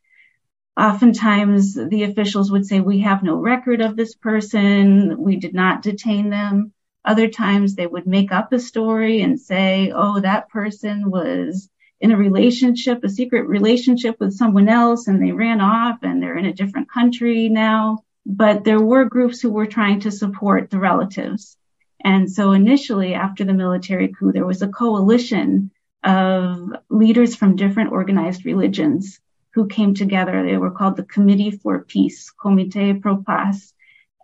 Oftentimes, 0.76 1.74
the 1.74 2.02
officials 2.02 2.50
would 2.50 2.66
say, 2.66 2.80
We 2.80 3.00
have 3.00 3.22
no 3.22 3.36
record 3.36 3.80
of 3.80 3.94
this 3.94 4.16
person. 4.16 5.16
We 5.22 5.36
did 5.36 5.54
not 5.54 5.82
detain 5.82 6.30
them. 6.30 6.72
Other 7.04 7.28
times, 7.28 7.76
they 7.76 7.86
would 7.86 8.06
make 8.06 8.32
up 8.32 8.52
a 8.52 8.58
story 8.58 9.20
and 9.22 9.38
say, 9.38 9.92
Oh, 9.94 10.18
that 10.20 10.48
person 10.48 11.08
was 11.08 11.70
in 12.00 12.10
a 12.10 12.16
relationship, 12.16 13.04
a 13.04 13.08
secret 13.08 13.46
relationship 13.46 14.18
with 14.18 14.34
someone 14.34 14.68
else, 14.68 15.06
and 15.06 15.22
they 15.22 15.30
ran 15.30 15.60
off 15.60 15.98
and 16.02 16.20
they're 16.20 16.36
in 16.36 16.46
a 16.46 16.52
different 16.52 16.90
country 16.90 17.48
now 17.48 18.02
but 18.26 18.64
there 18.64 18.80
were 18.80 19.04
groups 19.04 19.40
who 19.40 19.50
were 19.50 19.66
trying 19.66 20.00
to 20.00 20.10
support 20.10 20.70
the 20.70 20.78
relatives. 20.78 21.56
And 22.02 22.30
so 22.30 22.52
initially, 22.52 23.14
after 23.14 23.44
the 23.44 23.54
military 23.54 24.08
coup, 24.08 24.32
there 24.32 24.46
was 24.46 24.62
a 24.62 24.68
coalition 24.68 25.70
of 26.02 26.70
leaders 26.90 27.34
from 27.34 27.56
different 27.56 27.92
organized 27.92 28.44
religions 28.44 29.20
who 29.54 29.66
came 29.66 29.94
together. 29.94 30.42
They 30.42 30.56
were 30.56 30.70
called 30.70 30.96
the 30.96 31.04
Committee 31.04 31.52
for 31.52 31.84
Peace, 31.84 32.32
Comité 32.38 33.00
Pro 33.00 33.22
Paz, 33.22 33.72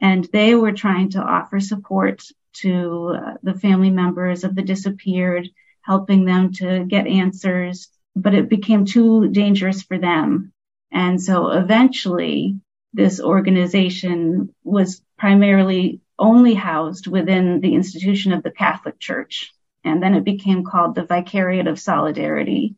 and 0.00 0.25
they 0.33 0.54
were 0.54 0.73
trying 0.73 1.11
to 1.11 1.23
offer 1.23 1.61
support 1.61 2.23
to 2.52 3.16
uh, 3.16 3.35
the 3.42 3.54
family 3.54 3.90
members 3.90 4.45
of 4.45 4.54
the 4.54 4.62
disappeared, 4.62 5.49
helping 5.83 6.25
them 6.25 6.52
to 6.54 6.85
get 6.85 7.07
answers, 7.07 7.88
but 8.16 8.35
it 8.35 8.49
became 8.49 8.85
too 8.85 9.28
dangerous 9.28 9.83
for 9.83 9.99
them. 9.99 10.52
And 10.92 11.23
so 11.23 11.49
eventually 11.49 12.61
this 12.92 13.20
organization 13.20 14.54
was 14.64 15.02
primarily 15.18 16.00
only 16.18 16.54
housed 16.54 17.06
within 17.06 17.61
the 17.61 17.75
institution 17.75 18.32
of 18.32 18.42
the 18.42 18.50
Catholic 18.50 18.99
Church. 18.99 19.52
And 19.85 20.02
then 20.02 20.14
it 20.14 20.25
became 20.25 20.64
called 20.64 20.94
the 20.94 21.04
Vicariate 21.04 21.66
of 21.66 21.80
Solidarity. 21.80 22.76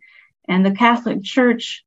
And 0.49 0.64
the 0.64 0.73
Catholic 0.73 1.23
Church 1.25 1.85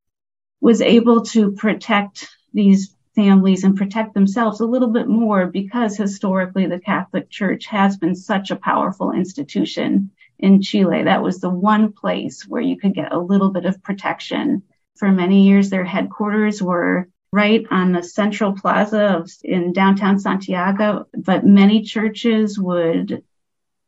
was 0.59 0.81
able 0.81 1.21
to 1.21 1.51
protect 1.51 2.27
these 2.53 2.95
families 3.15 3.63
and 3.63 3.77
protect 3.77 4.13
themselves 4.13 4.59
a 4.59 4.65
little 4.65 4.89
bit 4.89 5.07
more 5.07 5.47
because 5.47 5.95
historically 5.95 6.65
the 6.67 6.79
Catholic 6.79 7.29
Church 7.29 7.65
has 7.67 7.95
been 7.97 8.15
such 8.15 8.51
a 8.51 8.57
powerful 8.57 9.11
institution 9.11 10.11
in 10.37 10.61
Chile. 10.61 11.03
That 11.03 11.23
was 11.23 11.39
the 11.39 11.49
one 11.49 11.93
place 11.93 12.45
where 12.45 12.61
you 12.61 12.77
could 12.77 12.93
get 12.93 13.13
a 13.13 13.19
little 13.19 13.51
bit 13.51 13.65
of 13.65 13.81
protection. 13.81 14.63
For 14.95 15.11
many 15.11 15.47
years, 15.47 15.69
their 15.69 15.85
headquarters 15.85 16.61
were 16.61 17.09
right 17.35 17.65
on 17.69 17.91
the 17.91 18.01
central 18.01 18.53
plaza 18.53 19.17
of, 19.17 19.29
in 19.43 19.73
downtown 19.73 20.17
Santiago, 20.17 21.05
but 21.13 21.45
many 21.45 21.81
churches 21.81 22.57
would 22.57 23.23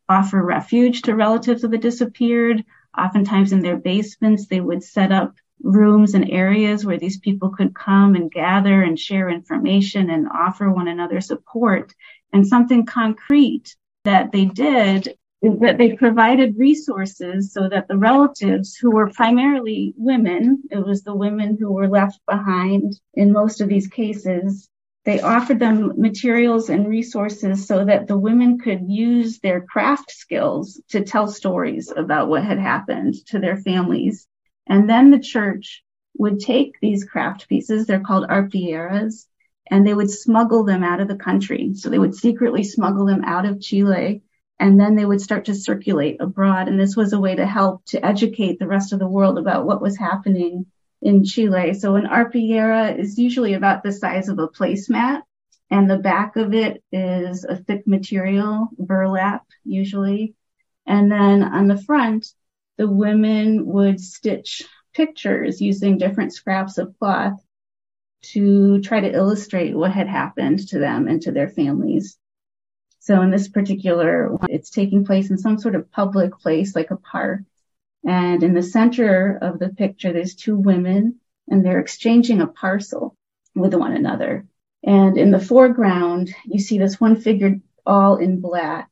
offer 0.06 0.42
refuge 0.42 1.00
to 1.02 1.14
relatives 1.14 1.64
of 1.64 1.70
the 1.70 1.78
disappeared. 1.78 2.62
Oftentimes 2.96 3.52
in 3.52 3.60
their 3.60 3.78
basements, 3.78 4.48
they 4.48 4.60
would 4.60 4.84
set 4.84 5.12
up 5.12 5.34
rooms 5.62 6.12
and 6.12 6.30
areas 6.30 6.84
where 6.84 6.98
these 6.98 7.18
people 7.18 7.48
could 7.48 7.74
come 7.74 8.14
and 8.14 8.30
gather 8.30 8.82
and 8.82 8.98
share 8.98 9.30
information 9.30 10.10
and 10.10 10.28
offer 10.28 10.70
one 10.70 10.88
another 10.88 11.22
support. 11.22 11.94
And 12.34 12.46
something 12.46 12.84
concrete 12.84 13.74
that 14.04 14.30
they 14.30 14.44
did 14.44 15.16
is 15.40 15.58
that 15.60 15.78
they 15.78 15.92
provided 15.92 16.58
resources 16.58 17.52
so 17.52 17.68
that 17.68 17.86
the 17.86 17.96
relatives 17.96 18.76
who 18.76 18.90
were 18.90 19.10
primarily 19.10 19.94
women, 19.96 20.62
it 20.70 20.84
was 20.84 21.02
the 21.02 21.14
women 21.14 21.56
who 21.58 21.70
were 21.72 21.88
left 21.88 22.20
behind 22.26 22.98
in 23.14 23.32
most 23.32 23.60
of 23.60 23.68
these 23.68 23.86
cases, 23.86 24.68
they 25.04 25.20
offered 25.20 25.60
them 25.60 25.92
materials 25.96 26.68
and 26.68 26.88
resources 26.88 27.66
so 27.66 27.84
that 27.84 28.08
the 28.08 28.18
women 28.18 28.58
could 28.58 28.82
use 28.88 29.38
their 29.38 29.60
craft 29.60 30.10
skills 30.10 30.82
to 30.90 31.04
tell 31.04 31.28
stories 31.28 31.92
about 31.96 32.28
what 32.28 32.44
had 32.44 32.58
happened 32.58 33.14
to 33.28 33.38
their 33.38 33.56
families. 33.56 34.26
And 34.66 34.90
then 34.90 35.10
the 35.10 35.20
church 35.20 35.84
would 36.18 36.40
take 36.40 36.72
these 36.80 37.04
craft 37.04 37.48
pieces, 37.48 37.86
they're 37.86 38.00
called 38.00 38.28
arpilleras, 38.28 39.26
and 39.70 39.86
they 39.86 39.94
would 39.94 40.10
smuggle 40.10 40.64
them 40.64 40.82
out 40.82 41.00
of 41.00 41.08
the 41.08 41.16
country. 41.16 41.74
So 41.74 41.88
they 41.88 41.98
would 41.98 42.14
secretly 42.14 42.64
smuggle 42.64 43.06
them 43.06 43.22
out 43.24 43.46
of 43.46 43.60
Chile 43.60 44.22
and 44.60 44.78
then 44.78 44.96
they 44.96 45.04
would 45.04 45.20
start 45.20 45.44
to 45.46 45.54
circulate 45.54 46.20
abroad. 46.20 46.68
And 46.68 46.78
this 46.78 46.96
was 46.96 47.12
a 47.12 47.20
way 47.20 47.36
to 47.36 47.46
help 47.46 47.84
to 47.86 48.04
educate 48.04 48.58
the 48.58 48.66
rest 48.66 48.92
of 48.92 48.98
the 48.98 49.08
world 49.08 49.38
about 49.38 49.66
what 49.66 49.80
was 49.80 49.96
happening 49.96 50.66
in 51.00 51.24
Chile. 51.24 51.74
So 51.74 51.94
an 51.94 52.06
arpillera 52.06 52.98
is 52.98 53.18
usually 53.18 53.54
about 53.54 53.82
the 53.82 53.92
size 53.92 54.28
of 54.28 54.38
a 54.38 54.48
placemat, 54.48 55.22
and 55.70 55.88
the 55.88 55.98
back 55.98 56.36
of 56.36 56.54
it 56.54 56.82
is 56.90 57.44
a 57.44 57.56
thick 57.56 57.86
material, 57.86 58.68
burlap 58.78 59.44
usually. 59.64 60.34
And 60.86 61.12
then 61.12 61.42
on 61.42 61.68
the 61.68 61.80
front, 61.80 62.26
the 62.78 62.88
women 62.88 63.66
would 63.66 64.00
stitch 64.00 64.64
pictures 64.94 65.60
using 65.60 65.98
different 65.98 66.32
scraps 66.32 66.78
of 66.78 66.98
cloth 66.98 67.38
to 68.20 68.80
try 68.80 69.00
to 69.00 69.12
illustrate 69.12 69.76
what 69.76 69.92
had 69.92 70.08
happened 70.08 70.66
to 70.68 70.78
them 70.78 71.06
and 71.06 71.22
to 71.22 71.30
their 71.30 71.48
families. 71.48 72.18
So 73.00 73.22
in 73.22 73.30
this 73.30 73.48
particular 73.48 74.32
one, 74.32 74.50
it's 74.50 74.70
taking 74.70 75.04
place 75.04 75.30
in 75.30 75.38
some 75.38 75.58
sort 75.58 75.74
of 75.74 75.90
public 75.90 76.38
place 76.38 76.74
like 76.74 76.90
a 76.90 76.96
park. 76.96 77.40
And 78.04 78.42
in 78.42 78.54
the 78.54 78.62
center 78.62 79.38
of 79.40 79.58
the 79.58 79.70
picture, 79.70 80.12
there's 80.12 80.34
two 80.34 80.56
women 80.56 81.20
and 81.48 81.64
they're 81.64 81.80
exchanging 81.80 82.40
a 82.40 82.46
parcel 82.46 83.16
with 83.54 83.74
one 83.74 83.92
another. 83.94 84.46
And 84.82 85.18
in 85.18 85.30
the 85.30 85.40
foreground, 85.40 86.34
you 86.44 86.60
see 86.60 86.78
this 86.78 87.00
one 87.00 87.16
figure 87.16 87.56
all 87.84 88.16
in 88.16 88.40
black. 88.40 88.88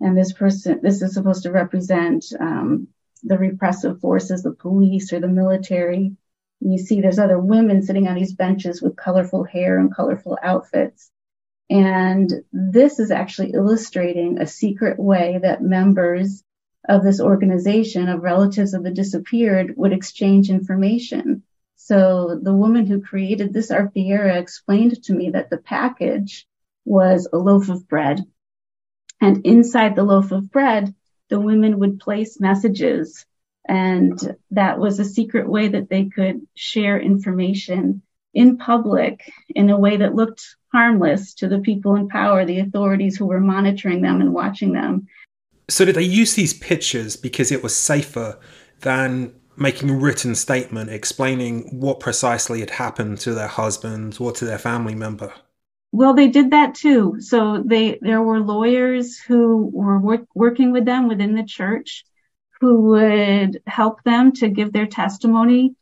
And 0.00 0.18
this 0.18 0.32
person, 0.32 0.80
this 0.82 1.00
is 1.00 1.14
supposed 1.14 1.44
to 1.44 1.52
represent 1.52 2.24
um, 2.40 2.88
the 3.22 3.38
repressive 3.38 4.00
forces, 4.00 4.42
the 4.42 4.50
police 4.50 5.12
or 5.12 5.20
the 5.20 5.28
military. 5.28 6.16
And 6.60 6.72
you 6.72 6.78
see 6.78 7.00
there's 7.00 7.20
other 7.20 7.38
women 7.38 7.82
sitting 7.82 8.08
on 8.08 8.16
these 8.16 8.34
benches 8.34 8.82
with 8.82 8.96
colorful 8.96 9.44
hair 9.44 9.78
and 9.78 9.94
colorful 9.94 10.38
outfits. 10.42 11.10
And 11.70 12.30
this 12.52 12.98
is 12.98 13.10
actually 13.10 13.52
illustrating 13.52 14.38
a 14.38 14.46
secret 14.46 14.98
way 14.98 15.38
that 15.42 15.62
members 15.62 16.42
of 16.88 17.02
this 17.02 17.20
organization 17.20 18.08
of 18.08 18.22
relatives 18.22 18.74
of 18.74 18.82
the 18.82 18.90
disappeared 18.90 19.74
would 19.76 19.92
exchange 19.92 20.50
information. 20.50 21.42
So 21.76 22.38
the 22.40 22.54
woman 22.54 22.86
who 22.86 23.00
created 23.00 23.52
this 23.52 23.70
arpillera 23.70 24.40
explained 24.40 25.02
to 25.04 25.14
me 25.14 25.30
that 25.30 25.50
the 25.50 25.58
package 25.58 26.46
was 26.84 27.28
a 27.32 27.38
loaf 27.38 27.68
of 27.68 27.88
bread. 27.88 28.20
And 29.20 29.46
inside 29.46 29.94
the 29.94 30.04
loaf 30.04 30.32
of 30.32 30.50
bread, 30.50 30.94
the 31.28 31.40
women 31.40 31.78
would 31.78 32.00
place 32.00 32.40
messages. 32.40 33.24
And 33.66 34.18
that 34.50 34.78
was 34.78 34.98
a 34.98 35.04
secret 35.04 35.48
way 35.48 35.68
that 35.68 35.88
they 35.88 36.06
could 36.06 36.46
share 36.54 37.00
information 37.00 38.02
in 38.34 38.56
public 38.56 39.30
in 39.50 39.70
a 39.70 39.78
way 39.78 39.96
that 39.96 40.14
looked 40.14 40.56
harmless 40.72 41.34
to 41.34 41.48
the 41.48 41.58
people 41.58 41.96
in 41.96 42.08
power, 42.08 42.44
the 42.44 42.60
authorities 42.60 43.16
who 43.16 43.26
were 43.26 43.40
monitoring 43.40 44.02
them 44.02 44.20
and 44.20 44.32
watching 44.32 44.72
them. 44.72 45.06
So, 45.68 45.84
did 45.84 45.94
they 45.94 46.02
use 46.02 46.34
these 46.34 46.54
pictures 46.54 47.16
because 47.16 47.52
it 47.52 47.62
was 47.62 47.76
safer 47.76 48.38
than 48.80 49.34
making 49.56 49.90
a 49.90 49.94
written 49.94 50.34
statement 50.34 50.90
explaining 50.90 51.78
what 51.78 52.00
precisely 52.00 52.60
had 52.60 52.70
happened 52.70 53.18
to 53.18 53.34
their 53.34 53.48
husband 53.48 54.16
or 54.18 54.32
to 54.32 54.44
their 54.44 54.58
family 54.58 54.94
member? 54.94 55.32
Well, 55.92 56.14
they 56.14 56.28
did 56.28 56.50
that 56.52 56.74
too. 56.74 57.16
So 57.20 57.62
they 57.64 57.98
there 58.00 58.22
were 58.22 58.40
lawyers 58.40 59.18
who 59.18 59.70
were 59.72 59.98
work, 59.98 60.22
working 60.34 60.72
with 60.72 60.86
them 60.86 61.06
within 61.06 61.34
the 61.34 61.44
church 61.44 62.04
who 62.60 62.80
would 62.82 63.60
help 63.66 64.02
them 64.04 64.32
to 64.32 64.48
give 64.48 64.72
their 64.72 64.86
testimony. 64.86 65.74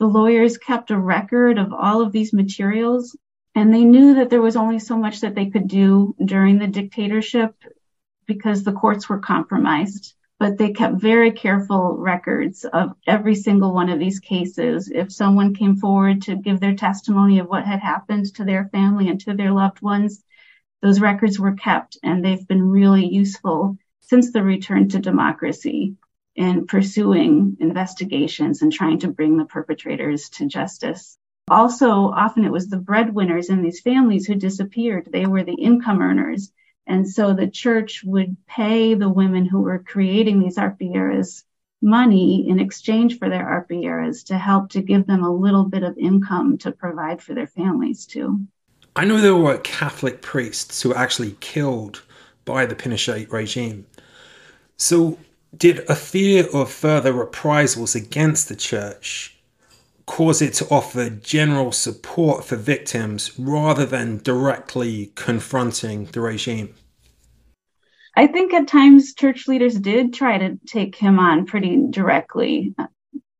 The 0.00 0.06
lawyers 0.06 0.58
kept 0.58 0.90
a 0.90 0.98
record 0.98 1.58
of 1.58 1.72
all 1.72 2.02
of 2.02 2.12
these 2.12 2.32
materials 2.32 3.16
And 3.54 3.72
they 3.72 3.84
knew 3.84 4.14
that 4.14 4.30
there 4.30 4.42
was 4.42 4.56
only 4.56 4.78
so 4.80 4.98
much 4.98 5.20
that 5.20 5.34
they 5.34 5.46
could 5.46 5.68
do 5.68 6.14
during 6.24 6.58
the 6.58 6.66
dictatorship 6.66 7.54
because 8.26 8.64
the 8.64 8.72
courts 8.72 9.08
were 9.08 9.20
compromised. 9.20 10.14
But 10.40 10.58
they 10.58 10.72
kept 10.72 11.00
very 11.00 11.30
careful 11.30 11.96
records 11.96 12.64
of 12.64 12.96
every 13.06 13.36
single 13.36 13.72
one 13.72 13.88
of 13.88 14.00
these 14.00 14.18
cases. 14.18 14.90
If 14.92 15.12
someone 15.12 15.54
came 15.54 15.76
forward 15.76 16.22
to 16.22 16.36
give 16.36 16.58
their 16.58 16.74
testimony 16.74 17.38
of 17.38 17.46
what 17.46 17.64
had 17.64 17.78
happened 17.80 18.34
to 18.34 18.44
their 18.44 18.68
family 18.70 19.08
and 19.08 19.20
to 19.20 19.34
their 19.34 19.52
loved 19.52 19.80
ones, 19.80 20.24
those 20.82 21.00
records 21.00 21.38
were 21.38 21.54
kept 21.54 21.96
and 22.02 22.24
they've 22.24 22.46
been 22.48 22.68
really 22.68 23.06
useful 23.06 23.78
since 24.00 24.32
the 24.32 24.42
return 24.42 24.88
to 24.88 24.98
democracy 24.98 25.96
in 26.34 26.66
pursuing 26.66 27.56
investigations 27.60 28.62
and 28.62 28.72
trying 28.72 28.98
to 29.00 29.08
bring 29.08 29.36
the 29.36 29.44
perpetrators 29.44 30.28
to 30.30 30.46
justice. 30.46 31.16
Also, 31.48 31.86
often 32.10 32.44
it 32.44 32.52
was 32.52 32.68
the 32.68 32.78
breadwinners 32.78 33.50
in 33.50 33.62
these 33.62 33.80
families 33.80 34.26
who 34.26 34.34
disappeared. 34.34 35.08
They 35.10 35.26
were 35.26 35.44
the 35.44 35.54
income 35.54 36.00
earners. 36.00 36.50
And 36.86 37.08
so 37.08 37.34
the 37.34 37.48
church 37.48 38.02
would 38.04 38.36
pay 38.46 38.94
the 38.94 39.08
women 39.08 39.46
who 39.46 39.60
were 39.60 39.78
creating 39.78 40.40
these 40.40 40.56
arpilleras 40.56 41.44
money 41.84 42.48
in 42.48 42.58
exchange 42.58 43.18
for 43.18 43.28
their 43.28 43.44
arpilleras 43.44 44.26
to 44.26 44.38
help 44.38 44.70
to 44.70 44.80
give 44.80 45.06
them 45.06 45.22
a 45.22 45.34
little 45.34 45.64
bit 45.64 45.82
of 45.82 45.98
income 45.98 46.56
to 46.58 46.72
provide 46.72 47.22
for 47.22 47.34
their 47.34 47.46
families 47.46 48.06
too. 48.06 48.40
I 48.96 49.04
know 49.04 49.20
there 49.20 49.36
were 49.36 49.58
Catholic 49.58 50.22
priests 50.22 50.80
who 50.80 50.90
were 50.90 50.96
actually 50.96 51.36
killed 51.40 52.02
by 52.44 52.64
the 52.64 52.74
Pinochet 52.74 53.30
regime. 53.30 53.86
So, 54.76 55.18
did 55.58 55.78
a 55.88 55.94
fear 55.94 56.46
of 56.52 56.70
further 56.70 57.12
reprisals 57.12 57.94
against 57.94 58.48
the 58.48 58.56
church 58.56 59.36
cause 60.06 60.42
it 60.42 60.52
to 60.54 60.68
offer 60.68 61.08
general 61.08 61.72
support 61.72 62.44
for 62.44 62.56
victims 62.56 63.38
rather 63.38 63.86
than 63.86 64.18
directly 64.18 65.12
confronting 65.14 66.06
the 66.06 66.20
regime? 66.20 66.74
I 68.16 68.26
think 68.26 68.52
at 68.54 68.68
times 68.68 69.14
church 69.14 69.48
leaders 69.48 69.74
did 69.74 70.14
try 70.14 70.38
to 70.38 70.58
take 70.66 70.94
him 70.94 71.18
on 71.18 71.46
pretty 71.46 71.86
directly. 71.90 72.74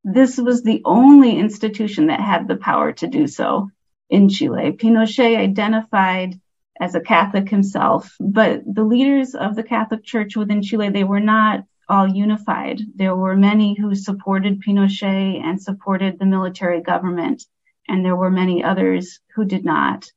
This 0.02 0.36
was 0.36 0.62
the 0.62 0.82
only 0.84 1.38
institution 1.38 2.08
that 2.08 2.20
had 2.20 2.48
the 2.48 2.56
power 2.56 2.92
to 2.94 3.06
do 3.06 3.26
so 3.26 3.70
in 4.10 4.28
Chile. 4.28 4.72
Pinochet 4.72 5.36
identified 5.36 6.40
as 6.80 6.94
a 6.94 7.00
Catholic 7.00 7.48
himself, 7.48 8.16
but 8.18 8.62
the 8.66 8.82
leaders 8.82 9.34
of 9.34 9.54
the 9.54 9.62
Catholic 9.62 10.02
Church 10.02 10.36
within 10.36 10.60
Chile, 10.60 10.90
they 10.90 11.04
were 11.04 11.20
not 11.20 11.64
all 11.88 12.08
unified. 12.08 12.80
There 12.94 13.16
were 13.16 13.36
many 13.36 13.74
who 13.74 13.94
supported 13.94 14.60
Pinochet 14.60 15.40
and 15.42 15.60
supported 15.60 16.18
the 16.18 16.26
military 16.26 16.80
government, 16.80 17.44
and 17.88 18.04
there 18.04 18.16
were 18.16 18.30
many 18.30 18.62
others 18.62 19.20
who 19.34 19.44
did 19.44 19.64
not. 19.64 20.10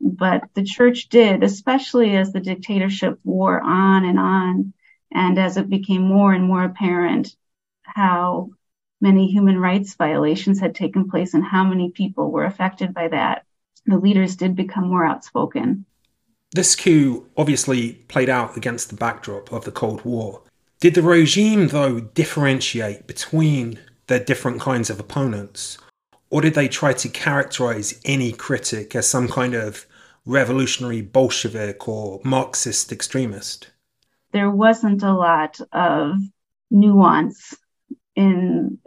But 0.00 0.42
the 0.54 0.64
church 0.64 1.08
did, 1.08 1.42
especially 1.42 2.16
as 2.16 2.32
the 2.32 2.40
dictatorship 2.40 3.20
wore 3.24 3.60
on 3.60 4.04
and 4.04 4.18
on, 4.18 4.72
and 5.12 5.38
as 5.38 5.56
it 5.56 5.68
became 5.68 6.02
more 6.02 6.32
and 6.32 6.44
more 6.44 6.64
apparent 6.64 7.36
how 7.82 8.50
many 9.00 9.26
human 9.30 9.58
rights 9.58 9.94
violations 9.94 10.60
had 10.60 10.74
taken 10.74 11.10
place 11.10 11.34
and 11.34 11.44
how 11.44 11.64
many 11.64 11.90
people 11.90 12.30
were 12.30 12.44
affected 12.44 12.94
by 12.94 13.08
that. 13.08 13.44
The 13.86 13.98
leaders 13.98 14.36
did 14.36 14.54
become 14.54 14.88
more 14.88 15.04
outspoken. 15.04 15.84
This 16.54 16.76
coup 16.76 17.26
obviously 17.36 17.94
played 18.08 18.28
out 18.28 18.56
against 18.56 18.90
the 18.90 18.96
backdrop 18.96 19.52
of 19.52 19.64
the 19.64 19.72
Cold 19.72 20.04
War. 20.04 20.42
Did 20.82 20.94
the 20.94 21.02
regime, 21.02 21.68
though, 21.68 22.00
differentiate 22.00 23.06
between 23.06 23.78
their 24.08 24.18
different 24.18 24.60
kinds 24.60 24.90
of 24.90 24.98
opponents? 24.98 25.78
Or 26.28 26.40
did 26.40 26.54
they 26.54 26.66
try 26.66 26.92
to 26.92 27.08
characterize 27.08 28.00
any 28.04 28.32
critic 28.32 28.96
as 28.96 29.06
some 29.06 29.28
kind 29.28 29.54
of 29.54 29.86
revolutionary 30.26 31.00
Bolshevik 31.00 31.86
or 31.86 32.20
Marxist 32.24 32.90
extremist? 32.90 33.70
There 34.32 34.50
wasn't 34.50 35.04
a 35.04 35.12
lot 35.12 35.60
of 35.70 36.16
nuance 36.68 37.54
in 38.16 38.80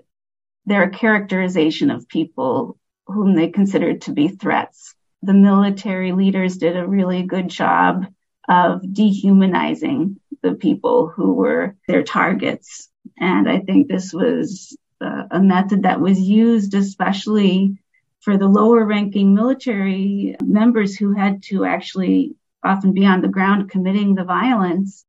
their 0.66 0.90
characterization 0.90 1.92
of 1.92 2.10
people 2.10 2.78
whom 3.08 3.36
they 3.36 3.48
considered 3.48 4.02
to 4.02 4.12
be 4.12 4.28
threats. 4.28 4.94
The 5.22 5.34
military 5.34 6.12
leaders 6.12 6.58
did 6.58 6.76
a 6.76 6.86
really 6.86 7.24
good 7.24 7.48
job 7.48 8.06
of 8.50 8.82
dehumanizing 8.94 10.20
the 10.46 10.54
people 10.54 11.08
who 11.08 11.34
were 11.34 11.76
their 11.88 12.04
targets. 12.04 12.90
And 13.18 13.50
I 13.50 13.60
think 13.60 13.88
this 13.88 14.14
was 14.14 14.78
uh, 15.02 15.24
a 15.32 15.42
method 15.42 15.84
that 15.84 16.00
was 16.00 16.20
used 16.20 16.76
especially 16.76 17.80
for 18.22 18.38
the 18.38 18.48
lower 18.48 18.86
ranking 18.86 19.34
military 19.34 20.36
members 20.44 20.96
who 20.96 21.14
had 21.14 21.42
to 21.44 21.66
actually 21.66 22.36
often 22.64 22.94
be 22.94 23.06
on 23.06 23.22
the 23.22 23.28
ground 23.28 23.72
committing 23.72 24.14
the 24.14 24.24
violence. 24.24 25.04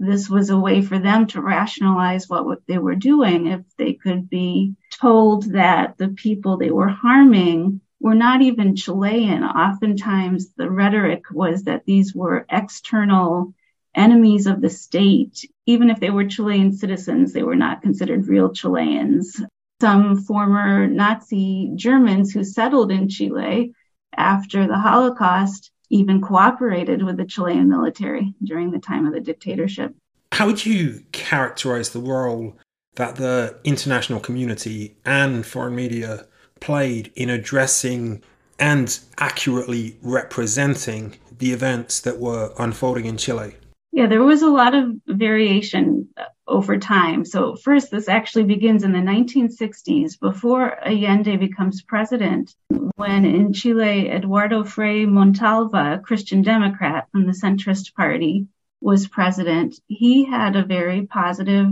This 0.00 0.28
was 0.28 0.50
a 0.50 0.58
way 0.58 0.82
for 0.82 0.98
them 0.98 1.28
to 1.28 1.40
rationalize 1.40 2.28
what, 2.28 2.44
what 2.44 2.66
they 2.66 2.78
were 2.78 2.96
doing 2.96 3.46
if 3.46 3.60
they 3.78 3.92
could 3.94 4.28
be 4.28 4.74
told 4.90 5.52
that 5.52 5.96
the 5.96 6.08
people 6.08 6.56
they 6.56 6.72
were 6.72 6.88
harming 6.88 7.80
were 8.00 8.16
not 8.16 8.42
even 8.42 8.74
Chilean. 8.74 9.44
Oftentimes 9.44 10.52
the 10.56 10.68
rhetoric 10.68 11.22
was 11.30 11.64
that 11.64 11.84
these 11.84 12.12
were 12.14 12.46
external 12.50 13.54
enemies 13.94 14.46
of 14.46 14.60
the 14.60 14.70
state. 14.70 15.48
Even 15.66 15.90
if 15.90 16.00
they 16.00 16.10
were 16.10 16.24
Chilean 16.24 16.72
citizens, 16.72 17.32
they 17.32 17.42
were 17.42 17.56
not 17.56 17.82
considered 17.82 18.28
real 18.28 18.52
Chileans. 18.52 19.40
Some 19.80 20.22
former 20.22 20.86
Nazi 20.86 21.72
Germans 21.74 22.32
who 22.32 22.44
settled 22.44 22.92
in 22.92 23.08
Chile 23.08 23.74
after 24.16 24.66
the 24.66 24.78
Holocaust 24.78 25.70
even 25.90 26.20
cooperated 26.20 27.02
with 27.02 27.16
the 27.16 27.24
Chilean 27.24 27.68
military 27.68 28.32
during 28.42 28.70
the 28.70 28.78
time 28.78 29.06
of 29.06 29.12
the 29.12 29.20
dictatorship. 29.20 29.94
How 30.32 30.46
would 30.46 30.64
you 30.64 31.04
characterize 31.12 31.90
the 31.90 32.00
role 32.00 32.56
that 32.94 33.16
the 33.16 33.58
international 33.64 34.20
community 34.20 34.96
and 35.04 35.44
foreign 35.44 35.74
media 35.74 36.26
played 36.60 37.12
in 37.14 37.28
addressing 37.28 38.22
and 38.58 38.98
accurately 39.18 39.98
representing 40.02 41.16
the 41.36 41.52
events 41.52 42.00
that 42.00 42.18
were 42.18 42.52
unfolding 42.58 43.04
in 43.04 43.16
Chile? 43.16 43.56
Yeah, 43.94 44.06
there 44.06 44.22
was 44.22 44.40
a 44.40 44.50
lot 44.50 44.74
of 44.74 44.90
variation 45.06 46.08
over 46.46 46.78
time. 46.78 47.26
So, 47.26 47.56
first, 47.56 47.90
this 47.90 48.08
actually 48.08 48.44
begins 48.44 48.84
in 48.84 48.92
the 48.92 48.98
1960s 48.98 50.18
before 50.18 50.78
Allende 50.82 51.36
becomes 51.36 51.82
president, 51.82 52.54
when 52.96 53.26
in 53.26 53.52
Chile, 53.52 54.08
Eduardo 54.08 54.64
Frei 54.64 55.04
Montalva, 55.04 55.96
a 55.96 55.98
Christian 55.98 56.40
Democrat 56.40 57.08
from 57.12 57.26
the 57.26 57.32
centrist 57.32 57.94
party, 57.94 58.46
was 58.80 59.08
president. 59.08 59.78
He 59.88 60.24
had 60.24 60.56
a 60.56 60.64
very 60.64 61.06
positive 61.06 61.68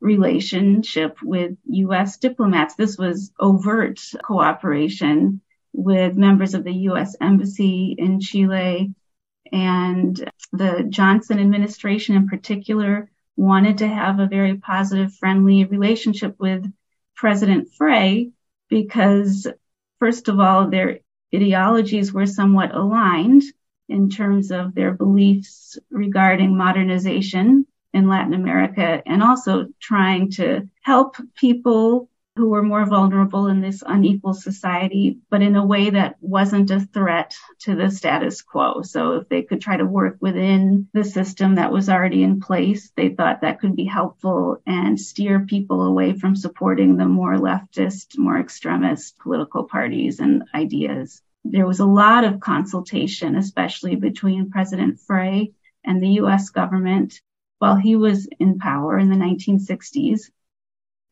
relationship 0.00 1.18
with 1.22 1.52
U.S. 1.66 2.16
diplomats. 2.16 2.76
This 2.76 2.96
was 2.96 3.30
overt 3.38 4.00
cooperation 4.24 5.42
with 5.74 6.16
members 6.16 6.54
of 6.54 6.64
the 6.64 6.74
U.S. 6.90 7.14
Embassy 7.20 7.94
in 7.98 8.20
Chile 8.20 8.94
and 9.52 10.30
the 10.52 10.86
Johnson 10.88 11.38
administration 11.38 12.16
in 12.16 12.28
particular 12.28 13.10
wanted 13.36 13.78
to 13.78 13.88
have 13.88 14.18
a 14.18 14.26
very 14.26 14.56
positive, 14.56 15.14
friendly 15.14 15.64
relationship 15.64 16.36
with 16.38 16.70
President 17.14 17.72
Frei 17.74 18.30
because, 18.68 19.46
first 19.98 20.28
of 20.28 20.40
all, 20.40 20.68
their 20.68 21.00
ideologies 21.34 22.12
were 22.12 22.26
somewhat 22.26 22.74
aligned 22.74 23.42
in 23.88 24.10
terms 24.10 24.50
of 24.50 24.74
their 24.74 24.92
beliefs 24.92 25.78
regarding 25.90 26.56
modernization 26.56 27.66
in 27.94 28.08
Latin 28.08 28.34
America 28.34 29.02
and 29.06 29.22
also 29.22 29.68
trying 29.80 30.30
to 30.30 30.68
help 30.82 31.16
people 31.34 32.08
who 32.38 32.50
were 32.50 32.62
more 32.62 32.86
vulnerable 32.86 33.48
in 33.48 33.60
this 33.60 33.82
unequal 33.84 34.32
society, 34.32 35.18
but 35.28 35.42
in 35.42 35.56
a 35.56 35.66
way 35.66 35.90
that 35.90 36.14
wasn't 36.20 36.70
a 36.70 36.78
threat 36.78 37.34
to 37.58 37.74
the 37.74 37.90
status 37.90 38.42
quo. 38.42 38.82
So 38.82 39.14
if 39.14 39.28
they 39.28 39.42
could 39.42 39.60
try 39.60 39.76
to 39.76 39.84
work 39.84 40.18
within 40.20 40.86
the 40.92 41.02
system 41.02 41.56
that 41.56 41.72
was 41.72 41.88
already 41.88 42.22
in 42.22 42.40
place, 42.40 42.92
they 42.94 43.08
thought 43.08 43.40
that 43.40 43.58
could 43.58 43.74
be 43.74 43.86
helpful 43.86 44.62
and 44.64 45.00
steer 45.00 45.40
people 45.40 45.82
away 45.82 46.12
from 46.12 46.36
supporting 46.36 46.96
the 46.96 47.06
more 47.06 47.34
leftist, 47.34 48.16
more 48.16 48.38
extremist 48.38 49.18
political 49.18 49.64
parties 49.64 50.20
and 50.20 50.44
ideas. 50.54 51.20
There 51.44 51.66
was 51.66 51.80
a 51.80 51.86
lot 51.86 52.22
of 52.22 52.38
consultation, 52.38 53.34
especially 53.34 53.96
between 53.96 54.52
President 54.52 55.00
Frei 55.00 55.54
and 55.84 56.00
the 56.00 56.20
US 56.20 56.50
government 56.50 57.20
while 57.58 57.74
he 57.74 57.96
was 57.96 58.28
in 58.38 58.60
power 58.60 58.96
in 58.96 59.08
the 59.08 59.16
1960s 59.16 60.30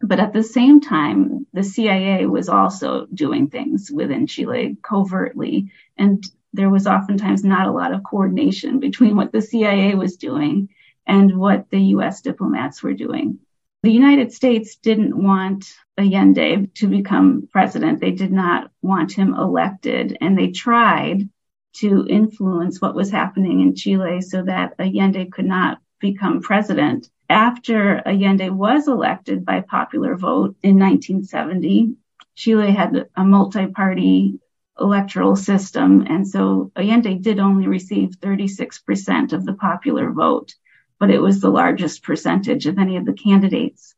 but 0.06 0.20
at 0.20 0.32
the 0.32 0.42
same 0.42 0.80
time, 0.80 1.46
the 1.52 1.64
CIA 1.64 2.26
was 2.26 2.48
also 2.48 3.06
doing 3.12 3.48
things 3.48 3.90
within 3.90 4.26
Chile 4.26 4.76
covertly. 4.82 5.72
And 5.96 6.24
there 6.52 6.70
was 6.70 6.86
oftentimes 6.86 7.44
not 7.44 7.68
a 7.68 7.72
lot 7.72 7.92
of 7.92 8.02
coordination 8.02 8.80
between 8.80 9.16
what 9.16 9.32
the 9.32 9.42
CIA 9.42 9.94
was 9.94 10.16
doing 10.16 10.68
and 11.06 11.36
what 11.36 11.70
the 11.70 11.80
US 11.96 12.20
diplomats 12.20 12.82
were 12.82 12.94
doing. 12.94 13.38
The 13.82 13.92
United 13.92 14.32
States 14.32 14.76
didn't 14.76 15.16
want 15.16 15.72
Allende 15.98 16.66
to 16.74 16.86
become 16.88 17.48
president. 17.52 18.00
They 18.00 18.10
did 18.10 18.32
not 18.32 18.70
want 18.82 19.12
him 19.12 19.34
elected. 19.34 20.18
And 20.20 20.36
they 20.36 20.50
tried 20.50 21.28
to 21.74 22.06
influence 22.08 22.80
what 22.80 22.94
was 22.94 23.10
happening 23.10 23.60
in 23.60 23.74
Chile 23.74 24.20
so 24.22 24.42
that 24.42 24.74
Allende 24.78 25.26
could 25.26 25.44
not 25.44 25.78
become 26.00 26.40
president. 26.40 27.08
After 27.28 28.00
Allende 28.06 28.50
was 28.50 28.86
elected 28.86 29.44
by 29.44 29.60
popular 29.60 30.16
vote 30.16 30.56
in 30.62 30.78
1970, 30.78 31.96
Chile 32.34 32.70
had 32.70 33.08
a 33.16 33.24
multi-party 33.24 34.38
electoral 34.78 35.36
system. 35.36 36.06
And 36.08 36.28
so 36.28 36.70
Allende 36.76 37.14
did 37.14 37.40
only 37.40 37.66
receive 37.66 38.20
36% 38.20 39.32
of 39.32 39.44
the 39.44 39.54
popular 39.54 40.12
vote, 40.12 40.54
but 41.00 41.10
it 41.10 41.20
was 41.20 41.40
the 41.40 41.50
largest 41.50 42.02
percentage 42.02 42.66
of 42.66 42.78
any 42.78 42.96
of 42.96 43.06
the 43.06 43.14
candidates. 43.14 43.94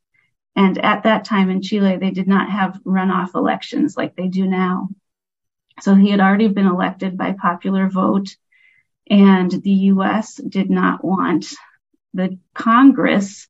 And 0.56 0.78
at 0.78 1.02
that 1.02 1.24
time 1.24 1.50
in 1.50 1.62
Chile, 1.62 1.96
they 1.96 2.10
did 2.10 2.28
not 2.28 2.50
have 2.50 2.80
runoff 2.84 3.34
elections 3.34 3.96
like 3.96 4.16
they 4.16 4.28
do 4.28 4.46
now. 4.46 4.88
So 5.80 5.94
he 5.94 6.10
had 6.10 6.20
already 6.20 6.48
been 6.48 6.66
elected 6.66 7.16
by 7.16 7.32
popular 7.32 7.88
vote, 7.88 8.36
and 9.08 9.50
the 9.50 9.70
US 9.92 10.36
did 10.36 10.70
not 10.70 11.04
want 11.04 11.54
the 12.14 12.38
Congress 12.54 13.48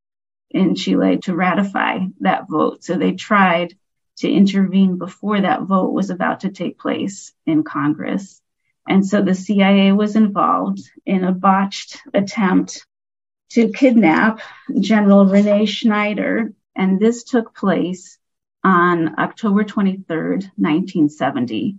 in 0.50 0.74
Chile 0.74 1.18
to 1.18 1.34
ratify 1.34 2.00
that 2.20 2.48
vote. 2.48 2.84
So 2.84 2.96
they 2.96 3.12
tried 3.12 3.74
to 4.18 4.30
intervene 4.30 4.98
before 4.98 5.40
that 5.40 5.62
vote 5.62 5.92
was 5.92 6.10
about 6.10 6.40
to 6.40 6.50
take 6.50 6.78
place 6.78 7.32
in 7.46 7.62
Congress. 7.62 8.40
And 8.88 9.06
so 9.06 9.22
the 9.22 9.34
CIA 9.34 9.92
was 9.92 10.16
involved 10.16 10.80
in 11.04 11.24
a 11.24 11.32
botched 11.32 12.00
attempt 12.14 12.86
to 13.50 13.70
kidnap 13.70 14.40
General 14.80 15.26
Rene 15.26 15.66
Schneider. 15.66 16.52
And 16.74 16.98
this 16.98 17.24
took 17.24 17.54
place 17.54 18.18
on 18.64 19.18
October 19.18 19.64
23rd, 19.64 20.50
1970. 20.56 21.76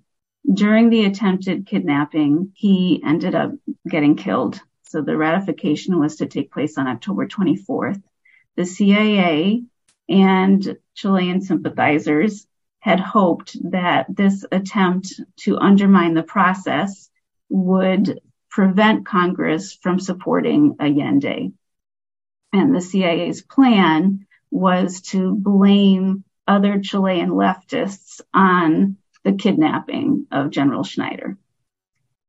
During 0.51 0.89
the 0.89 1.05
attempted 1.05 1.65
kidnapping, 1.67 2.53
he 2.55 3.01
ended 3.05 3.35
up 3.35 3.51
getting 3.87 4.15
killed. 4.15 4.61
So 4.89 5.03
the 5.03 5.15
ratification 5.15 5.99
was 5.99 6.15
to 6.15 6.25
take 6.25 6.51
place 6.51 6.79
on 6.79 6.87
October 6.87 7.27
24th. 7.27 8.01
The 8.55 8.65
CIA 8.65 9.61
and 10.09 10.77
Chilean 10.95 11.41
sympathizers 11.41 12.47
had 12.79 12.99
hoped 12.99 13.55
that 13.71 14.07
this 14.09 14.43
attempt 14.51 15.21
to 15.41 15.59
undermine 15.59 16.15
the 16.15 16.23
process 16.23 17.11
would 17.49 18.19
prevent 18.49 19.05
Congress 19.05 19.73
from 19.75 19.99
supporting 19.99 20.77
Allende. 20.79 21.51
And 22.51 22.73
the 22.73 22.81
CIA's 22.81 23.43
plan 23.43 24.25
was 24.49 25.01
to 25.01 25.35
blame 25.35 26.23
other 26.47 26.79
Chilean 26.79 27.29
leftists 27.29 28.21
on 28.33 28.97
the 29.23 29.33
kidnapping 29.33 30.25
of 30.31 30.49
General 30.49 30.83
Schneider. 30.83 31.37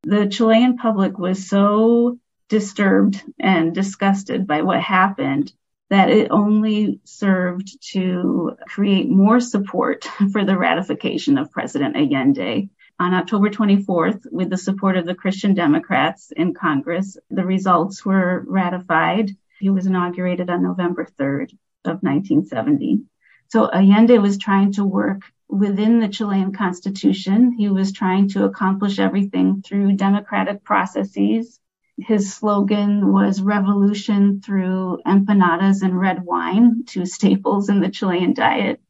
The 0.02 0.26
Chilean 0.26 0.76
public 0.76 1.18
was 1.18 1.48
so 1.48 2.18
disturbed 2.50 3.22
and 3.38 3.74
disgusted 3.74 4.46
by 4.46 4.60
what 4.62 4.82
happened 4.82 5.52
that 5.88 6.10
it 6.10 6.30
only 6.30 7.00
served 7.04 7.80
to 7.92 8.56
create 8.68 9.08
more 9.08 9.40
support 9.40 10.04
for 10.32 10.44
the 10.44 10.58
ratification 10.58 11.38
of 11.38 11.50
President 11.50 11.96
Allende. 11.96 12.68
On 12.98 13.14
October 13.14 13.48
24th, 13.48 14.26
with 14.30 14.50
the 14.50 14.58
support 14.58 14.96
of 14.96 15.06
the 15.06 15.14
Christian 15.14 15.54
Democrats 15.54 16.32
in 16.36 16.52
Congress, 16.52 17.16
the 17.30 17.46
results 17.46 18.04
were 18.04 18.44
ratified. 18.46 19.30
He 19.58 19.70
was 19.70 19.86
inaugurated 19.86 20.50
on 20.50 20.62
November 20.62 21.06
3rd 21.18 21.52
of 21.84 22.02
1970. 22.02 23.04
So 23.48 23.70
Allende 23.72 24.18
was 24.18 24.38
trying 24.38 24.72
to 24.72 24.84
work 24.84 25.22
within 25.48 25.98
the 25.98 26.08
Chilean 26.08 26.52
constitution. 26.52 27.52
He 27.52 27.68
was 27.68 27.92
trying 27.92 28.28
to 28.30 28.44
accomplish 28.44 28.98
everything 28.98 29.62
through 29.62 29.92
democratic 29.92 30.62
processes 30.62 31.59
his 32.06 32.34
slogan 32.34 33.12
was 33.12 33.42
revolution 33.42 34.40
through 34.40 35.00
empanadas 35.06 35.82
and 35.82 35.98
red 35.98 36.24
wine, 36.24 36.84
two 36.86 37.06
staples 37.06 37.68
in 37.68 37.80
the 37.80 37.90
Chilean 37.90 38.34
diet. 38.34 38.80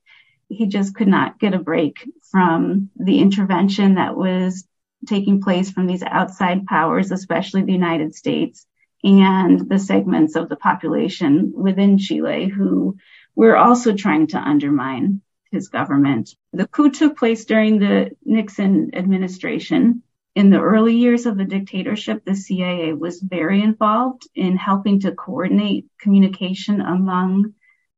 He 0.48 0.66
just 0.66 0.94
could 0.94 1.08
not 1.08 1.38
get 1.38 1.54
a 1.54 1.58
break 1.58 2.08
from 2.30 2.90
the 2.96 3.20
intervention 3.20 3.94
that 3.94 4.16
was 4.16 4.66
taking 5.06 5.40
place 5.40 5.70
from 5.70 5.86
these 5.86 6.02
outside 6.02 6.66
powers, 6.66 7.10
especially 7.10 7.62
the 7.62 7.72
United 7.72 8.14
States 8.14 8.66
and 9.02 9.68
the 9.68 9.78
segments 9.78 10.36
of 10.36 10.48
the 10.48 10.56
population 10.56 11.52
within 11.54 11.98
Chile 11.98 12.48
who 12.48 12.96
were 13.34 13.56
also 13.56 13.94
trying 13.94 14.26
to 14.28 14.38
undermine 14.38 15.22
his 15.50 15.68
government. 15.68 16.34
The 16.52 16.66
coup 16.66 16.90
took 16.90 17.16
place 17.16 17.44
during 17.44 17.78
the 17.78 18.10
Nixon 18.24 18.90
administration 18.94 20.02
in 20.34 20.50
the 20.50 20.60
early 20.60 20.96
years 20.96 21.26
of 21.26 21.36
the 21.36 21.44
dictatorship, 21.44 22.24
the 22.24 22.36
CIA 22.36 22.92
was 22.92 23.20
very 23.20 23.62
involved 23.62 24.28
in 24.34 24.56
helping 24.56 25.00
to 25.00 25.12
coordinate 25.12 25.86
communication 26.00 26.80
among 26.80 27.54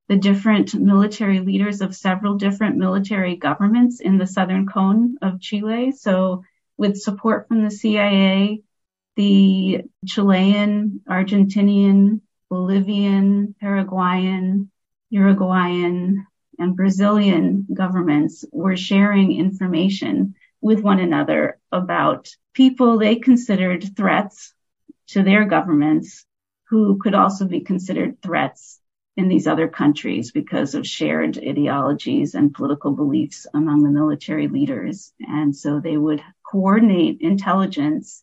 the 0.08 0.16
different 0.16 0.74
military 0.74 1.40
leaders 1.40 1.80
of 1.80 1.94
several 1.94 2.36
different 2.36 2.76
military 2.76 3.36
governments 3.36 4.00
in 4.00 4.18
the 4.18 4.26
southern 4.26 4.66
cone 4.66 5.16
of 5.22 5.40
Chile. 5.40 5.92
So, 5.92 6.44
with 6.78 6.96
support 6.96 7.48
from 7.48 7.64
the 7.64 7.70
CIA, 7.70 8.62
the 9.16 9.82
Chilean, 10.06 11.00
Argentinian, 11.08 12.22
Bolivian, 12.48 13.54
Paraguayan, 13.60 14.70
Uruguayan, 15.10 16.26
and 16.58 16.76
Brazilian 16.76 17.66
governments 17.72 18.44
were 18.52 18.76
sharing 18.76 19.32
information 19.32 20.34
with 20.62 20.80
one 20.80 21.00
another 21.00 21.58
about 21.70 22.28
people 22.54 22.98
they 22.98 23.16
considered 23.16 23.96
threats 23.96 24.54
to 25.08 25.22
their 25.22 25.44
governments 25.44 26.24
who 26.68 26.96
could 26.98 27.14
also 27.14 27.44
be 27.44 27.60
considered 27.60 28.22
threats 28.22 28.80
in 29.16 29.28
these 29.28 29.46
other 29.46 29.68
countries 29.68 30.32
because 30.32 30.74
of 30.74 30.86
shared 30.86 31.36
ideologies 31.36 32.34
and 32.34 32.54
political 32.54 32.92
beliefs 32.92 33.46
among 33.52 33.82
the 33.82 33.90
military 33.90 34.48
leaders. 34.48 35.12
And 35.20 35.54
so 35.54 35.80
they 35.80 35.98
would 35.98 36.22
coordinate 36.50 37.20
intelligence 37.20 38.22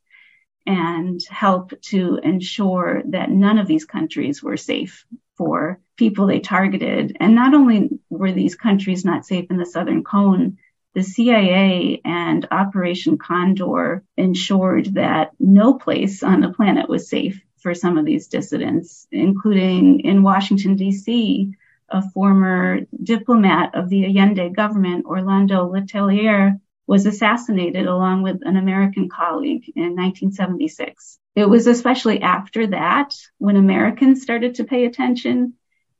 and 0.65 1.21
help 1.29 1.79
to 1.81 2.19
ensure 2.23 3.03
that 3.09 3.29
none 3.29 3.59
of 3.59 3.67
these 3.67 3.85
countries 3.85 4.41
were 4.41 4.57
safe 4.57 5.05
for 5.37 5.79
people 5.95 6.25
they 6.25 6.39
targeted. 6.39 7.17
And 7.19 7.35
not 7.35 7.53
only 7.53 7.89
were 8.09 8.31
these 8.31 8.55
countries 8.55 9.05
not 9.05 9.25
safe 9.25 9.51
in 9.51 9.57
the 9.57 9.65
Southern 9.65 10.03
Cone, 10.03 10.57
the 10.95 11.03
CIA 11.03 12.01
and 12.03 12.47
Operation 12.51 13.17
Condor 13.17 14.03
ensured 14.17 14.95
that 14.95 15.31
no 15.39 15.75
place 15.75 16.23
on 16.23 16.41
the 16.41 16.49
planet 16.49 16.89
was 16.89 17.09
safe 17.09 17.41
for 17.59 17.73
some 17.75 17.97
of 17.97 18.05
these 18.05 18.27
dissidents, 18.27 19.07
including 19.11 20.01
in 20.01 20.23
Washington, 20.23 20.75
D.C., 20.75 21.53
a 21.89 22.09
former 22.11 22.81
diplomat 23.01 23.75
of 23.75 23.89
the 23.89 24.05
Allende 24.05 24.49
government, 24.49 25.05
Orlando 25.05 25.71
Letelier, 25.71 26.59
was 26.87 27.05
assassinated 27.05 27.85
along 27.85 28.23
with 28.23 28.39
an 28.43 28.57
American 28.57 29.09
colleague 29.09 29.71
in 29.75 29.95
1976. 29.95 31.19
It 31.35 31.45
was 31.45 31.67
especially 31.67 32.21
after 32.21 32.67
that 32.67 33.13
when 33.37 33.57
Americans 33.57 34.21
started 34.21 34.55
to 34.55 34.63
pay 34.63 34.85
attention. 34.85 35.53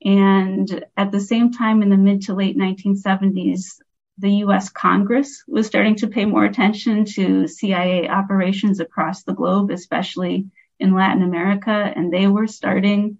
And 0.04 0.86
at 0.98 1.12
the 1.12 1.20
same 1.20 1.52
time, 1.52 1.84
in 1.84 1.90
the 1.90 1.98
mid 1.98 2.24
to 2.24 2.34
late 2.34 2.58
1970s, 2.58 3.80
the 4.20 4.32
US 4.46 4.70
Congress 4.70 5.44
was 5.48 5.68
starting 5.68 5.96
to 5.96 6.08
pay 6.08 6.26
more 6.26 6.46
attention 6.46 7.06
to 7.06 7.48
CIA 7.48 8.08
operations 8.10 8.80
across 8.80 9.24
the 9.24 9.34
globe, 9.34 9.72
especially 9.72 10.48
in 10.80 10.94
Latin 10.94 11.24
America, 11.24 11.72
and 11.72 12.12
they 12.12 12.28
were 12.28 12.48
starting 12.48 13.18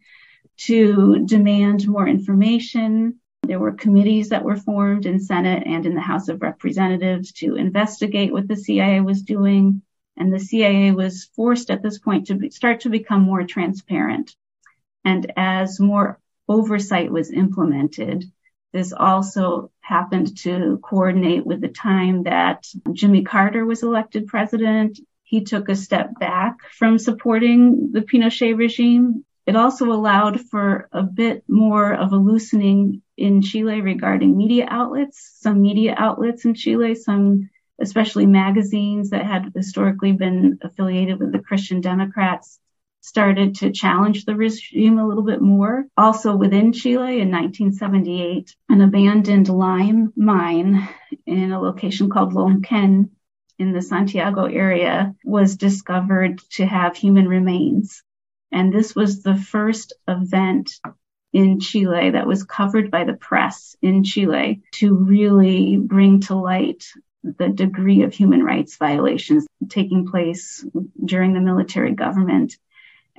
to 0.58 1.26
demand 1.26 1.88
more 1.88 2.08
information. 2.08 3.20
There 3.44 3.60
were 3.60 3.72
committees 3.72 4.30
that 4.30 4.44
were 4.44 4.58
formed 4.58 5.06
in 5.06 5.20
Senate 5.20 5.64
and 5.66 5.86
in 5.86 5.96
the 5.96 6.02
House 6.02 6.28
of 6.28 6.42
Representatives 6.42 7.32
to 7.34 7.56
investigate 7.56 8.34
what 8.34 8.48
the 8.48 8.58
CIA 8.58 9.00
was 9.00 9.22
doing. 9.22 9.82
And 10.18 10.34
the 10.34 10.40
CIA 10.40 10.92
was 10.92 11.30
forced 11.36 11.72
at 11.72 11.82
this 11.82 11.98
point 11.98 12.28
to 12.28 12.36
be, 12.36 12.50
start 12.50 12.82
to 12.82 12.90
become 12.90 13.22
more 13.22 13.46
transparent. 13.46 14.36
And 15.06 15.32
as 15.38 15.80
more 15.80 16.20
oversight 16.50 17.10
was 17.10 17.32
implemented, 17.32 18.26
this 18.74 18.92
also 18.92 19.72
happened 19.90 20.38
to 20.38 20.80
coordinate 20.84 21.46
with 21.46 21.62
the 21.62 21.68
time 21.68 22.24
that 22.24 22.68
Jimmy 22.94 23.24
Carter 23.24 23.66
was 23.66 23.82
elected 23.82 24.28
president. 24.28 25.00
He 25.24 25.44
took 25.44 25.68
a 25.68 25.76
step 25.76 26.18
back 26.20 26.58
from 26.78 27.00
supporting 27.00 27.92
the 27.92 28.02
Pinochet 28.02 28.56
regime. 28.56 29.26
It 29.48 29.56
also 29.56 29.92
allowed 29.92 30.40
for 30.42 30.88
a 30.92 31.02
bit 31.02 31.44
more 31.48 31.92
of 31.92 32.14
a 32.14 32.18
loosening 32.18 33.02
in 33.18 33.42
Chile 33.42 33.82
regarding 33.82 34.38
media 34.38 34.68
outlets. 34.70 35.38
Some 35.42 35.62
media 35.64 35.96
outlets 35.98 36.46
in 36.46 36.54
Chile, 36.54 36.94
some 36.94 37.50
especially 37.82 38.28
magazines 38.28 39.10
that 39.10 39.26
had 39.26 39.52
historically 39.56 40.12
been 40.12 40.60
affiliated 40.62 41.20
with 41.20 41.32
the 41.32 41.40
Christian 41.40 41.82
Democrats, 41.82 42.60
started 43.02 43.56
to 43.56 43.72
challenge 43.72 44.26
the 44.26 44.36
regime 44.36 45.00
a 45.00 45.08
little 45.08 45.24
bit 45.24 45.42
more. 45.42 45.86
Also 45.98 46.36
within 46.36 46.74
Chile 46.74 47.20
in 47.20 47.32
1978, 47.32 48.56
an 48.70 48.82
abandoned 48.82 49.50
lime 49.50 50.14
mine 50.16 50.88
in 51.26 51.52
a 51.52 51.62
location 51.62 52.10
called 52.10 52.34
Lonquén 52.34 53.10
in 53.58 53.74
the 53.74 53.82
Santiago 53.82 54.46
area 54.46 55.16
was 55.24 55.58
discovered 55.58 56.40
to 56.52 56.66
have 56.66 56.96
human 56.96 57.28
remains. 57.28 58.04
And 58.52 58.74
this 58.74 58.96
was 58.96 59.22
the 59.22 59.36
first 59.36 59.94
event 60.08 60.72
in 61.32 61.60
Chile 61.60 62.12
that 62.12 62.26
was 62.26 62.44
covered 62.44 62.90
by 62.90 63.04
the 63.04 63.14
press 63.14 63.76
in 63.82 64.04
Chile 64.04 64.62
to 64.74 64.96
really 64.96 65.78
bring 65.78 66.22
to 66.22 66.36
light 66.36 66.86
the 67.24 67.50
degree 67.50 68.04
of 68.04 68.14
human 68.14 68.44
rights 68.44 68.78
violations 68.78 69.46
taking 69.68 70.08
place 70.08 70.66
during 71.04 71.34
the 71.34 71.42
military 71.42 71.94
government. 71.94 72.56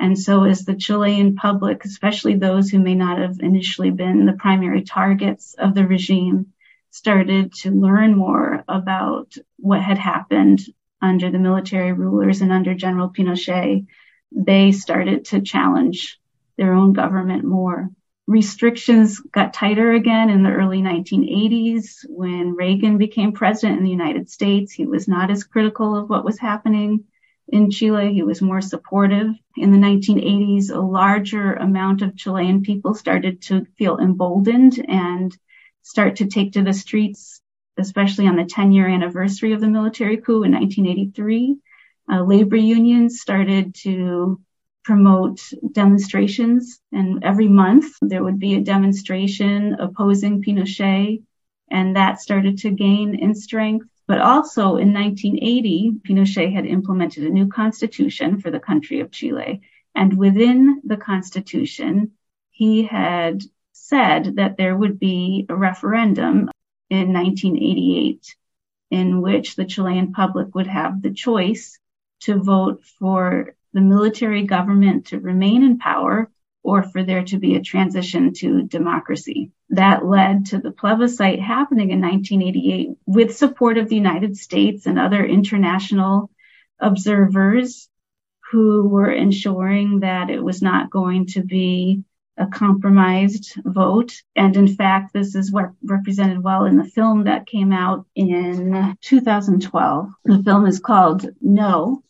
And 0.01 0.19
so 0.19 0.45
as 0.45 0.65
the 0.65 0.75
Chilean 0.75 1.37
public, 1.37 1.85
especially 1.85 2.35
those 2.35 2.71
who 2.71 2.79
may 2.79 2.95
not 2.95 3.19
have 3.19 3.39
initially 3.41 3.91
been 3.91 4.25
the 4.25 4.33
primary 4.33 4.83
targets 4.83 5.55
of 5.59 5.75
the 5.75 5.87
regime, 5.87 6.47
started 6.91 7.53
to 7.53 7.71
learn 7.71 8.17
more 8.17 8.65
about 8.67 9.35
what 9.59 9.83
had 9.83 9.99
happened 9.99 10.63
under 11.03 11.31
the 11.31 11.39
military 11.39 11.93
rulers 11.93 12.41
and 12.41 12.51
under 12.51 12.75
General 12.75 13.11
Pinochet, 13.11 13.87
they 14.33 14.73
started 14.73 15.27
to 15.27 15.43
challenge 15.43 16.19
their 16.57 16.73
own 16.73 16.95
government 16.95 17.45
more. 17.45 17.91
Restrictions 18.27 19.21
got 19.21 19.53
tighter 19.53 19.93
again 19.93 20.31
in 20.31 20.43
the 20.43 20.51
early 20.51 20.81
1980s 20.81 22.07
when 22.09 22.55
Reagan 22.55 22.97
became 22.97 23.33
president 23.33 23.79
in 23.79 23.85
the 23.85 23.91
United 23.91 24.31
States. 24.31 24.73
He 24.73 24.87
was 24.87 25.07
not 25.09 25.31
as 25.31 25.45
critical 25.45 25.95
of 25.95 26.09
what 26.09 26.25
was 26.25 26.39
happening 26.39 27.05
in 27.51 27.71
Chile. 27.71 28.13
He 28.13 28.23
was 28.23 28.41
more 28.41 28.61
supportive. 28.61 29.29
In 29.57 29.73
the 29.73 29.79
1980s, 29.79 30.71
a 30.71 30.81
larger 30.81 31.55
amount 31.55 32.03
of 32.03 32.17
Chilean 32.17 32.63
people 32.63 32.95
started 32.95 33.43
to 33.43 33.67
feel 33.77 33.99
emboldened 33.99 34.85
and 34.89 35.37
start 35.83 36.17
to 36.17 36.27
take 36.27 36.53
to 36.53 36.63
the 36.63 36.73
streets, 36.73 37.41
especially 37.79 38.27
on 38.27 38.37
the 38.37 38.45
10 38.45 38.73
year 38.73 38.89
anniversary 38.89 39.53
of 39.53 39.61
the 39.61 39.69
military 39.69 40.17
coup 40.17 40.45
in 40.45 40.53
1983. 40.53 41.57
Uh, 42.11 42.23
labor 42.23 42.57
unions 42.57 43.21
started 43.21 43.75
to 43.75 44.41
promote 44.85 45.41
demonstrations. 45.73 46.81
And 46.93 47.25
every 47.25 47.49
month 47.49 47.95
there 48.01 48.25
would 48.25 48.39
be 48.39 48.55
a 48.55 48.61
demonstration 48.61 49.75
opposing 49.75 50.43
Pinochet. 50.43 51.23
And 51.71 51.97
that 51.97 52.21
started 52.21 52.59
to 52.59 52.71
gain 52.71 53.15
in 53.15 53.35
strength. 53.35 53.87
But 54.11 54.23
also 54.23 54.77
in 54.77 54.93
1980, 54.93 56.01
Pinochet 56.03 56.53
had 56.53 56.67
implemented 56.67 57.23
a 57.23 57.31
new 57.31 57.47
constitution 57.47 58.41
for 58.41 58.51
the 58.51 58.59
country 58.59 58.99
of 58.99 59.13
Chile. 59.13 59.61
And 59.95 60.19
within 60.19 60.81
the 60.83 60.97
constitution, 60.97 62.11
he 62.51 62.83
had 62.83 63.45
said 63.71 64.35
that 64.35 64.57
there 64.57 64.77
would 64.77 64.99
be 64.99 65.47
a 65.49 65.55
referendum 65.55 66.51
in 66.91 67.13
1988 67.13 68.35
in 68.91 69.23
which 69.23 69.55
the 69.55 69.65
Chilean 69.65 70.13
public 70.13 70.57
would 70.57 70.67
have 70.67 71.03
the 71.03 71.13
choice 71.13 71.79
to 72.23 72.35
vote 72.35 72.83
for 72.99 73.55
the 73.73 73.81
military 73.81 74.43
government 74.43 75.07
to 75.07 75.21
remain 75.21 75.63
in 75.63 75.79
power 75.79 76.29
or 76.63 76.83
for 76.83 77.03
there 77.03 77.25
to 77.25 77.39
be 77.39 77.57
a 77.57 77.63
transition 77.63 78.33
to 78.35 78.63
democracy. 78.63 79.53
That 79.71 80.05
led 80.05 80.47
to 80.47 80.59
the 80.59 80.71
plebiscite 80.71 81.41
happening 81.41 81.91
in 81.91 82.01
1988 82.01 82.91
with 83.07 83.37
support 83.37 83.79
of 83.79 83.89
the 83.89 83.97
United 83.97 84.37
States 84.37 84.87
and 84.87 84.99
other 84.99 85.25
international 85.25 86.31
observers 86.79 87.89
who 88.51 88.89
were 88.89 89.11
ensuring 89.11 90.01
that 90.01 90.29
it 90.29 90.43
was 90.43 90.61
not 90.61 90.91
going 90.91 91.27
to 91.27 91.43
be 91.43 92.03
a 92.37 92.47
compromised 92.47 93.55
vote. 93.65 94.13
And 94.35 94.57
in 94.57 94.69
fact, 94.69 95.13
this 95.13 95.35
is 95.35 95.53
what 95.53 95.71
represented 95.85 96.43
well 96.43 96.65
in 96.65 96.77
the 96.77 96.85
film 96.85 97.25
that 97.25 97.47
came 97.47 97.73
out 97.73 98.07
in 98.15 98.97
2012. 99.03 100.09
The 100.25 100.43
film 100.43 100.67
is 100.67 100.81
called 100.81 101.29
No, 101.41 102.03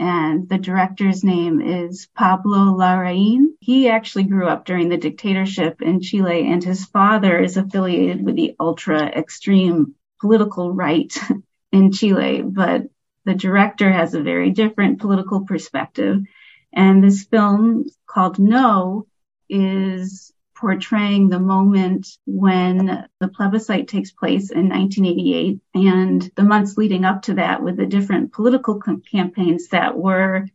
and 0.00 0.48
the 0.48 0.56
director's 0.56 1.22
name 1.22 1.60
is 1.60 2.08
Pablo 2.16 2.74
Larraín. 2.74 3.48
He 3.60 3.90
actually 3.90 4.24
grew 4.24 4.48
up 4.48 4.64
during 4.64 4.88
the 4.88 4.96
dictatorship 4.96 5.82
in 5.82 6.00
Chile, 6.00 6.50
and 6.50 6.64
his 6.64 6.86
father 6.86 7.38
is 7.38 7.58
affiliated 7.58 8.24
with 8.24 8.34
the 8.34 8.56
ultra 8.58 9.04
extreme 9.04 9.94
political 10.18 10.72
right 10.72 11.14
in 11.72 11.92
Chile. 11.92 12.40
But 12.40 12.84
the 13.26 13.34
director 13.34 13.92
has 13.92 14.14
a 14.14 14.22
very 14.22 14.52
different 14.52 15.00
political 15.00 15.42
perspective. 15.42 16.22
And 16.72 17.04
this 17.04 17.24
film 17.24 17.84
called 18.06 18.38
No 18.38 19.06
is 19.50 20.32
portraying 20.60 21.28
the 21.28 21.40
moment 21.40 22.06
when 22.26 23.08
the 23.18 23.28
plebiscite 23.28 23.88
takes 23.88 24.12
place 24.12 24.50
in 24.50 24.68
1988 24.68 25.60
and 25.74 26.30
the 26.36 26.44
months 26.44 26.76
leading 26.76 27.04
up 27.04 27.22
to 27.22 27.34
that 27.34 27.62
with 27.62 27.78
the 27.78 27.86
different 27.86 28.32
political 28.32 28.78
campaigns 29.10 29.68
that 29.68 29.96
were 29.96 30.46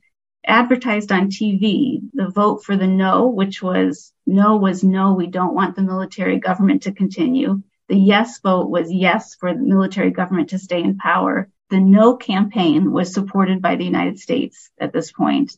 advertised 0.45 1.11
on 1.11 1.29
TV. 1.29 2.01
The 2.13 2.29
vote 2.29 2.63
for 2.63 2.77
the 2.77 2.87
no, 2.87 3.27
which 3.27 3.63
was 3.63 4.13
no 4.27 4.57
was 4.57 4.83
no, 4.83 5.13
we 5.13 5.27
don't 5.27 5.55
want 5.55 5.75
the 5.75 5.81
military 5.81 6.39
government 6.39 6.83
to 6.83 6.91
continue. 6.91 7.63
The 7.89 7.97
yes 7.97 8.39
vote 8.39 8.69
was 8.69 8.91
yes 8.91 9.33
for 9.35 9.53
the 9.53 9.59
military 9.59 10.11
government 10.11 10.49
to 10.49 10.59
stay 10.59 10.83
in 10.83 10.97
power. 10.97 11.49
The 11.71 11.79
no 11.79 12.15
campaign 12.15 12.91
was 12.91 13.11
supported 13.11 13.59
by 13.59 13.75
the 13.75 13.85
United 13.85 14.19
States 14.19 14.69
at 14.79 14.93
this 14.93 15.11
point 15.11 15.57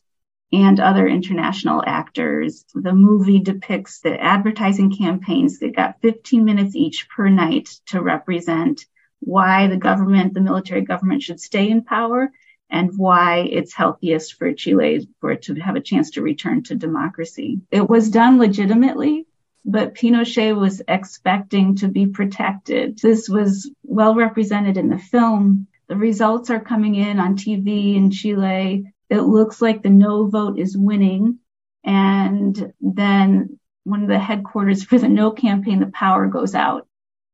and 0.52 0.80
other 0.80 1.06
international 1.06 1.82
actors. 1.86 2.64
The 2.74 2.94
movie 2.94 3.40
depicts 3.40 4.00
the 4.00 4.18
advertising 4.20 4.96
campaigns 4.96 5.58
that 5.58 5.76
got 5.76 6.00
15 6.00 6.44
minutes 6.44 6.74
each 6.74 7.08
per 7.08 7.28
night 7.28 7.68
to 7.86 8.00
represent 8.00 8.86
why 9.20 9.66
the 9.66 9.76
government, 9.76 10.34
the 10.34 10.40
military 10.40 10.82
government 10.82 11.22
should 11.22 11.40
stay 11.40 11.68
in 11.68 11.84
power 11.84 12.30
and 12.70 12.96
why 12.96 13.38
it's 13.50 13.74
healthiest 13.74 14.34
for 14.34 14.52
Chile 14.52 15.08
for 15.20 15.32
it 15.32 15.42
to 15.42 15.54
have 15.54 15.76
a 15.76 15.80
chance 15.80 16.12
to 16.12 16.22
return 16.22 16.62
to 16.64 16.74
democracy. 16.74 17.60
It 17.70 17.88
was 17.88 18.10
done 18.10 18.38
legitimately, 18.38 19.26
but 19.64 19.94
Pinochet 19.94 20.56
was 20.56 20.82
expecting 20.86 21.76
to 21.76 21.88
be 21.88 22.06
protected. 22.06 22.98
This 22.98 23.28
was 23.28 23.70
well 23.82 24.14
represented 24.14 24.76
in 24.76 24.88
the 24.88 24.98
film. 24.98 25.66
The 25.88 25.96
results 25.96 26.50
are 26.50 26.60
coming 26.60 26.94
in 26.94 27.18
on 27.18 27.36
TV 27.36 27.96
in 27.96 28.10
Chile 28.10 28.92
it 29.10 29.22
looks 29.22 29.62
like 29.62 29.82
the 29.82 29.90
no 29.90 30.26
vote 30.26 30.58
is 30.58 30.76
winning. 30.76 31.38
And 31.84 32.72
then 32.80 33.58
one 33.84 34.02
of 34.02 34.08
the 34.08 34.18
headquarters 34.18 34.84
for 34.84 34.98
the 34.98 35.08
no 35.08 35.30
campaign, 35.30 35.80
the 35.80 35.86
power 35.86 36.26
goes 36.26 36.54
out. 36.54 36.86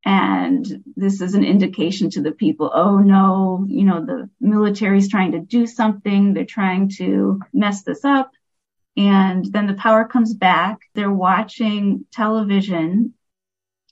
And 0.06 0.84
this 0.96 1.20
is 1.22 1.34
an 1.34 1.44
indication 1.44 2.10
to 2.10 2.22
the 2.22 2.32
people, 2.32 2.70
oh 2.72 2.98
no, 2.98 3.64
you 3.66 3.84
know, 3.84 4.04
the 4.04 4.28
military 4.38 4.98
is 4.98 5.08
trying 5.08 5.32
to 5.32 5.40
do 5.40 5.66
something. 5.66 6.34
They're 6.34 6.44
trying 6.44 6.90
to 6.96 7.40
mess 7.54 7.82
this 7.82 8.04
up. 8.04 8.30
And 8.96 9.44
then 9.46 9.66
the 9.66 9.74
power 9.74 10.04
comes 10.04 10.34
back. 10.34 10.80
They're 10.94 11.10
watching 11.10 12.04
television. 12.12 13.14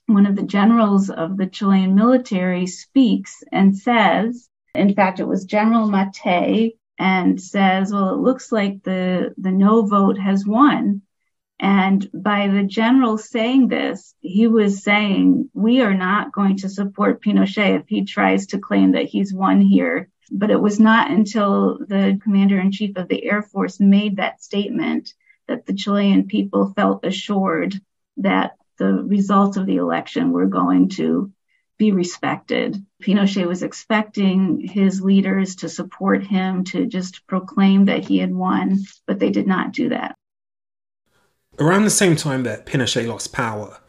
One 0.05 0.27
of 0.27 0.35
the 0.35 0.43
generals 0.43 1.09
of 1.09 1.35
the 1.35 1.47
Chilean 1.47 1.95
military 1.95 2.67
speaks 2.67 3.43
and 3.51 3.75
says, 3.75 4.47
in 4.75 4.93
fact, 4.93 5.19
it 5.19 5.27
was 5.27 5.45
General 5.45 5.89
Matthei 5.89 6.73
and 7.03 7.41
says, 7.41 7.91
well, 7.91 8.13
it 8.13 8.21
looks 8.21 8.49
like 8.49 8.81
the, 8.81 9.33
the 9.37 9.51
no 9.51 9.85
vote 9.85 10.17
has 10.17 10.47
won. 10.47 11.01
And 11.59 12.09
by 12.13 12.47
the 12.47 12.63
general 12.63 13.17
saying 13.17 13.67
this, 13.67 14.15
he 14.21 14.47
was 14.47 14.83
saying, 14.83 15.49
we 15.53 15.81
are 15.81 15.93
not 15.93 16.31
going 16.31 16.55
to 16.59 16.69
support 16.69 17.21
Pinochet 17.21 17.81
if 17.81 17.89
he 17.89 18.05
tries 18.05 18.47
to 18.47 18.57
claim 18.57 18.93
that 18.93 19.07
he's 19.07 19.33
won 19.33 19.59
here. 19.59 20.09
But 20.31 20.49
it 20.49 20.61
was 20.61 20.79
not 20.79 21.11
until 21.11 21.77
the 21.77 22.21
commander 22.23 22.57
in 22.57 22.71
chief 22.71 22.95
of 22.95 23.09
the 23.09 23.25
Air 23.25 23.41
Force 23.41 23.81
made 23.81 24.15
that 24.15 24.41
statement 24.41 25.13
that 25.49 25.65
the 25.65 25.73
Chilean 25.73 26.27
people 26.27 26.71
felt 26.73 27.05
assured 27.05 27.81
that 28.15 28.53
the 28.77 28.93
results 28.93 29.57
of 29.57 29.65
the 29.65 29.75
election 29.75 30.31
were 30.31 30.47
going 30.47 30.87
to 30.89 31.33
be 31.83 31.91
respected. 31.91 32.81
Pinochet 33.01 33.45
was 33.45 33.61
expecting 33.61 34.65
his 34.65 35.01
leaders 35.01 35.57
to 35.57 35.67
support 35.67 36.23
him, 36.23 36.63
to 36.63 36.85
just 36.85 37.27
proclaim 37.27 37.85
that 37.85 38.05
he 38.05 38.19
had 38.19 38.33
won, 38.33 38.79
but 39.05 39.19
they 39.19 39.29
did 39.29 39.47
not 39.47 39.73
do 39.73 39.89
that. 39.89 40.15
Around 41.59 41.83
the 41.83 41.89
same 41.89 42.15
time 42.15 42.43
that 42.43 42.65
Pinochet 42.65 43.05
lost 43.05 43.33
power, 43.33 43.79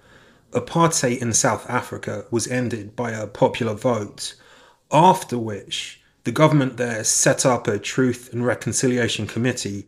apartheid 0.51 1.23
in 1.23 1.33
South 1.33 1.71
Africa 1.71 2.25
was 2.33 2.49
ended 2.49 2.97
by 2.97 3.13
a 3.13 3.29
popular 3.29 3.75
vote, 3.75 4.35
after 4.91 5.39
which 5.39 6.01
the 6.25 6.33
government 6.33 6.77
there 6.77 7.05
set 7.05 7.47
up 7.47 7.69
a 7.69 7.79
Truth 7.79 8.33
and 8.33 8.45
Reconciliation 8.45 9.29
Committee 9.29 9.87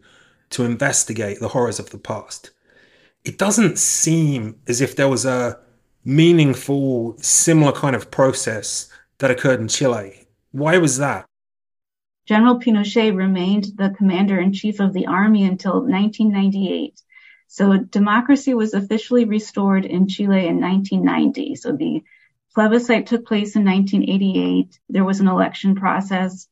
to 0.50 0.62
investigate 0.62 1.40
the 1.40 1.48
horrors 1.48 1.80
of 1.80 1.90
the 1.90 1.98
past. 1.98 2.50
It 3.24 3.36
doesn't 3.36 3.80
seem 3.80 4.60
as 4.68 4.80
if 4.80 4.94
there 4.94 5.08
was 5.08 5.24
a 5.24 5.58
meaningful, 6.06 7.16
similar 7.18 7.72
kind 7.72 7.96
of 7.96 8.10
process 8.10 8.88
that 9.18 9.30
occurred 9.30 9.60
in 9.60 9.68
Chile. 9.68 10.26
Why 10.52 10.78
was 10.78 10.98
that? 10.98 11.26
General 12.26 12.60
Pinochet 12.60 13.14
remained 13.14 13.66
the 13.76 13.90
commander 13.90 14.40
in 14.40 14.52
chief 14.52 14.80
of 14.80 14.92
the 14.92 15.06
army 15.06 15.44
until 15.44 15.74
1998. 15.74 17.00
So 17.48 17.76
democracy 17.76 18.54
was 18.54 18.72
officially 18.72 19.24
restored 19.24 19.84
in 19.84 20.08
Chile 20.08 20.46
in 20.46 20.60
1990. 20.60 21.56
So 21.56 21.72
the 21.72 22.02
plebiscite 22.54 23.06
took 23.06 23.26
place 23.26 23.56
in 23.56 23.64
1988. 23.64 24.78
There 24.88 25.04
was 25.04 25.20
an 25.20 25.28
election 25.28 25.74
process, 25.74 26.48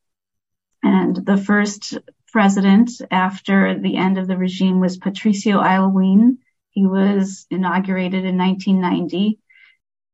and 0.83 1.17
the 1.17 1.37
first 1.37 1.99
president 2.33 2.91
after 3.11 3.79
the 3.79 3.97
end 3.97 4.19
of 4.19 4.27
the 4.27 4.37
regime 4.37 4.81
was 4.81 4.97
Patricio 4.97 5.61
Aylwin. 5.61 6.39
He 6.71 6.87
was 6.87 7.47
inaugurated 7.51 8.25
in 8.25 8.37
1990. 8.37 9.39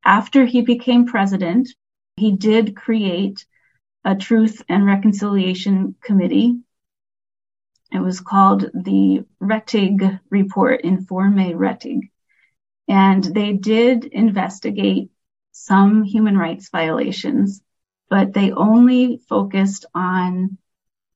After 0.05 0.45
he 0.45 0.63
became 0.63 1.07
president, 1.07 1.69
he 2.17 2.33
did 2.33 2.77
create 2.77 3.45
a 4.05 4.15
Truth 4.17 4.63
and 4.69 4.87
Reconciliation 4.87 5.95
Committee. 6.03 6.61
It 7.93 8.01
was 8.01 8.21
called 8.21 8.71
the 8.73 9.25
Rettig 9.41 10.21
Report, 10.31 10.81
Informe 10.83 11.55
Rettig. 11.55 12.11
And 12.89 13.23
they 13.23 13.53
did 13.53 14.05
investigate 14.05 15.11
some 15.53 16.03
human 16.03 16.37
rights 16.37 16.71
violations, 16.71 17.61
but 18.09 18.33
they 18.33 18.53
only 18.53 19.21
focused 19.29 19.85
on 19.95 20.57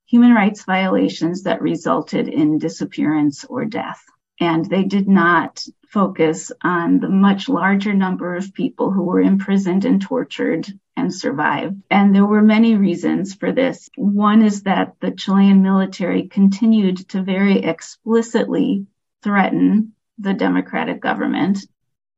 human 0.05 0.33
rights 0.33 0.63
violations 0.65 1.43
that 1.43 1.61
resulted 1.61 2.27
in 2.27 2.59
disappearance 2.59 3.43
or 3.45 3.65
death. 3.65 4.03
And 4.39 4.65
they 4.65 4.83
did 4.83 5.07
not 5.07 5.65
focus 5.95 6.51
on 6.61 6.99
the 6.99 7.07
much 7.07 7.47
larger 7.47 7.93
number 7.93 8.35
of 8.35 8.53
people 8.53 8.91
who 8.91 9.03
were 9.03 9.21
imprisoned 9.21 9.85
and 9.85 10.01
tortured 10.01 10.67
and 10.97 11.13
survived. 11.13 11.81
And 11.89 12.13
there 12.13 12.25
were 12.25 12.41
many 12.41 12.75
reasons 12.75 13.33
for 13.33 13.53
this. 13.53 13.89
One 13.95 14.41
is 14.41 14.63
that 14.63 14.95
the 14.99 15.11
Chilean 15.11 15.63
military 15.63 16.27
continued 16.27 16.97
to 17.09 17.23
very 17.23 17.59
explicitly 17.59 18.87
threaten 19.23 19.93
the 20.19 20.33
democratic 20.33 20.99
government. 20.99 21.59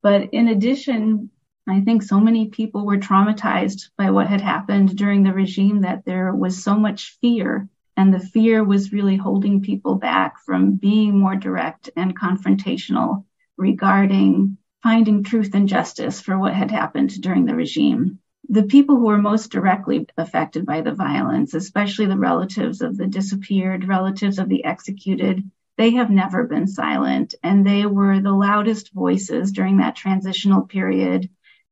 But 0.02 0.34
in 0.34 0.48
addition, 0.48 1.30
I 1.70 1.82
think 1.82 2.02
so 2.02 2.20
many 2.20 2.48
people 2.48 2.84
were 2.84 2.98
traumatized 2.98 3.92
by 3.96 4.10
what 4.10 4.26
had 4.26 4.42
happened 4.42 4.98
during 4.98 5.22
the 5.22 5.34
regime 5.34 5.82
that 5.82 6.04
there 6.04 6.34
was 6.34 6.63
so 6.63 6.76
much 6.76 7.16
fear. 7.22 7.70
And 7.96 8.12
the 8.12 8.28
fear 8.34 8.63
was 8.63 8.92
really 8.92 9.18
holding 9.18 9.62
people 9.62 9.96
back 9.96 10.40
from 10.44 10.78
being 10.78 11.20
more 11.20 11.36
direct 11.36 11.92
and 11.96 12.20
confrontational 12.20 13.24
regarding 13.58 14.58
finding 14.84 15.24
truth 15.24 15.54
and 15.54 15.67
justice 15.67 16.22
for 16.22 16.38
what 16.38 16.54
had 16.54 16.72
happened 16.72 17.22
during 17.22 17.46
the 17.46 17.56
regime. 17.56 18.20
The 18.50 18.63
people 18.63 18.96
who 18.96 19.08
were 19.08 19.17
most 19.17 19.52
directly 19.52 20.08
affected 20.17 20.65
by 20.65 20.82
the 20.82 20.93
violence, 20.93 21.54
especially 21.54 22.06
the 22.06 22.17
relatives 22.17 22.82
of 22.82 22.96
the 22.96 23.08
disappeared, 23.08 23.88
relatives 23.88 24.39
of 24.39 24.48
the 24.48 24.63
executed, 24.63 25.43
they 25.78 25.91
have 25.91 26.10
never 26.10 26.46
been 26.46 26.67
silent. 26.67 27.36
And 27.43 27.65
they 27.65 27.86
were 27.86 28.22
the 28.22 28.32
loudest 28.32 28.93
voices 28.93 29.52
during 29.52 29.78
that 29.78 29.96
transitional 29.96 30.62
period 30.62 31.30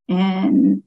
in 0.07 0.83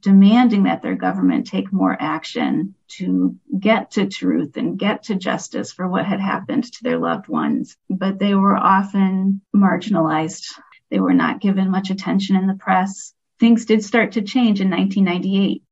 demanding 0.00 0.64
that 0.64 0.82
their 0.82 0.96
government 0.96 1.46
take 1.46 1.72
more 1.72 1.96
action 1.98 2.74
to 2.88 3.36
get 3.58 3.92
to 3.92 4.06
truth 4.06 4.56
and 4.56 4.78
get 4.78 5.04
to 5.04 5.14
justice 5.14 5.72
for 5.72 5.88
what 5.88 6.06
had 6.06 6.20
happened 6.20 6.64
to 6.64 6.82
their 6.82 6.98
loved 6.98 7.28
ones. 7.28 7.76
But 7.88 8.18
they 8.18 8.34
were 8.34 8.56
often 8.56 9.42
marginalized. 9.54 10.44
They 10.90 11.00
were 11.00 11.14
not 11.14 11.40
given 11.40 11.70
much 11.70 11.90
attention 11.90 12.36
in 12.36 12.46
the 12.46 12.54
press. 12.54 13.14
Things 13.38 13.64
did 13.64 13.84
start 13.84 14.12
to 14.12 14.22
change 14.22 14.60
in 14.60 14.70
1998. 14.70 15.62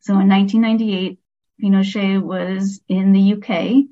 So 0.00 0.12
in 0.20 0.28
1998, 0.28 1.18
Pinochet 1.62 2.22
was 2.22 2.80
in 2.88 3.12
the 3.12 3.34
UK. 3.34 3.86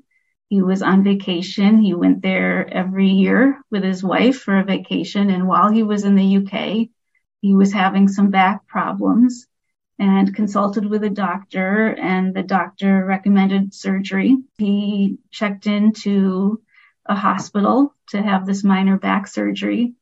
He 0.47 0.61
was 0.61 0.81
on 0.81 1.03
vacation. 1.03 1.79
He 1.79 1.93
went 1.93 2.21
there 2.21 2.71
every 2.71 3.09
year 3.09 3.59
with 3.71 3.83
his 3.83 4.03
wife 4.03 4.39
for 4.39 4.59
a 4.59 4.63
vacation. 4.63 5.29
And 5.29 5.47
while 5.47 5.71
he 5.71 5.83
was 5.83 6.03
in 6.05 6.15
the 6.15 6.37
UK, 6.37 6.89
he 7.45 7.53
was 7.53 7.71
having 7.71 8.07
some 8.07 8.31
back 8.31 8.65
problems 8.65 9.45
and 9.99 10.33
consulted 10.33 10.83
with 10.83 11.03
a 11.03 11.11
doctor 11.11 11.93
and 11.93 12.33
the 12.33 12.41
doctor 12.41 13.05
recommended 13.05 13.71
surgery. 13.71 14.35
He 14.57 15.19
checked 15.29 15.67
into 15.67 16.63
a 17.05 17.13
hospital 17.13 17.93
to 18.09 18.19
have 18.19 18.47
this 18.47 18.63
minor 18.63 18.97
back 18.97 19.27
surgery. 19.27 19.93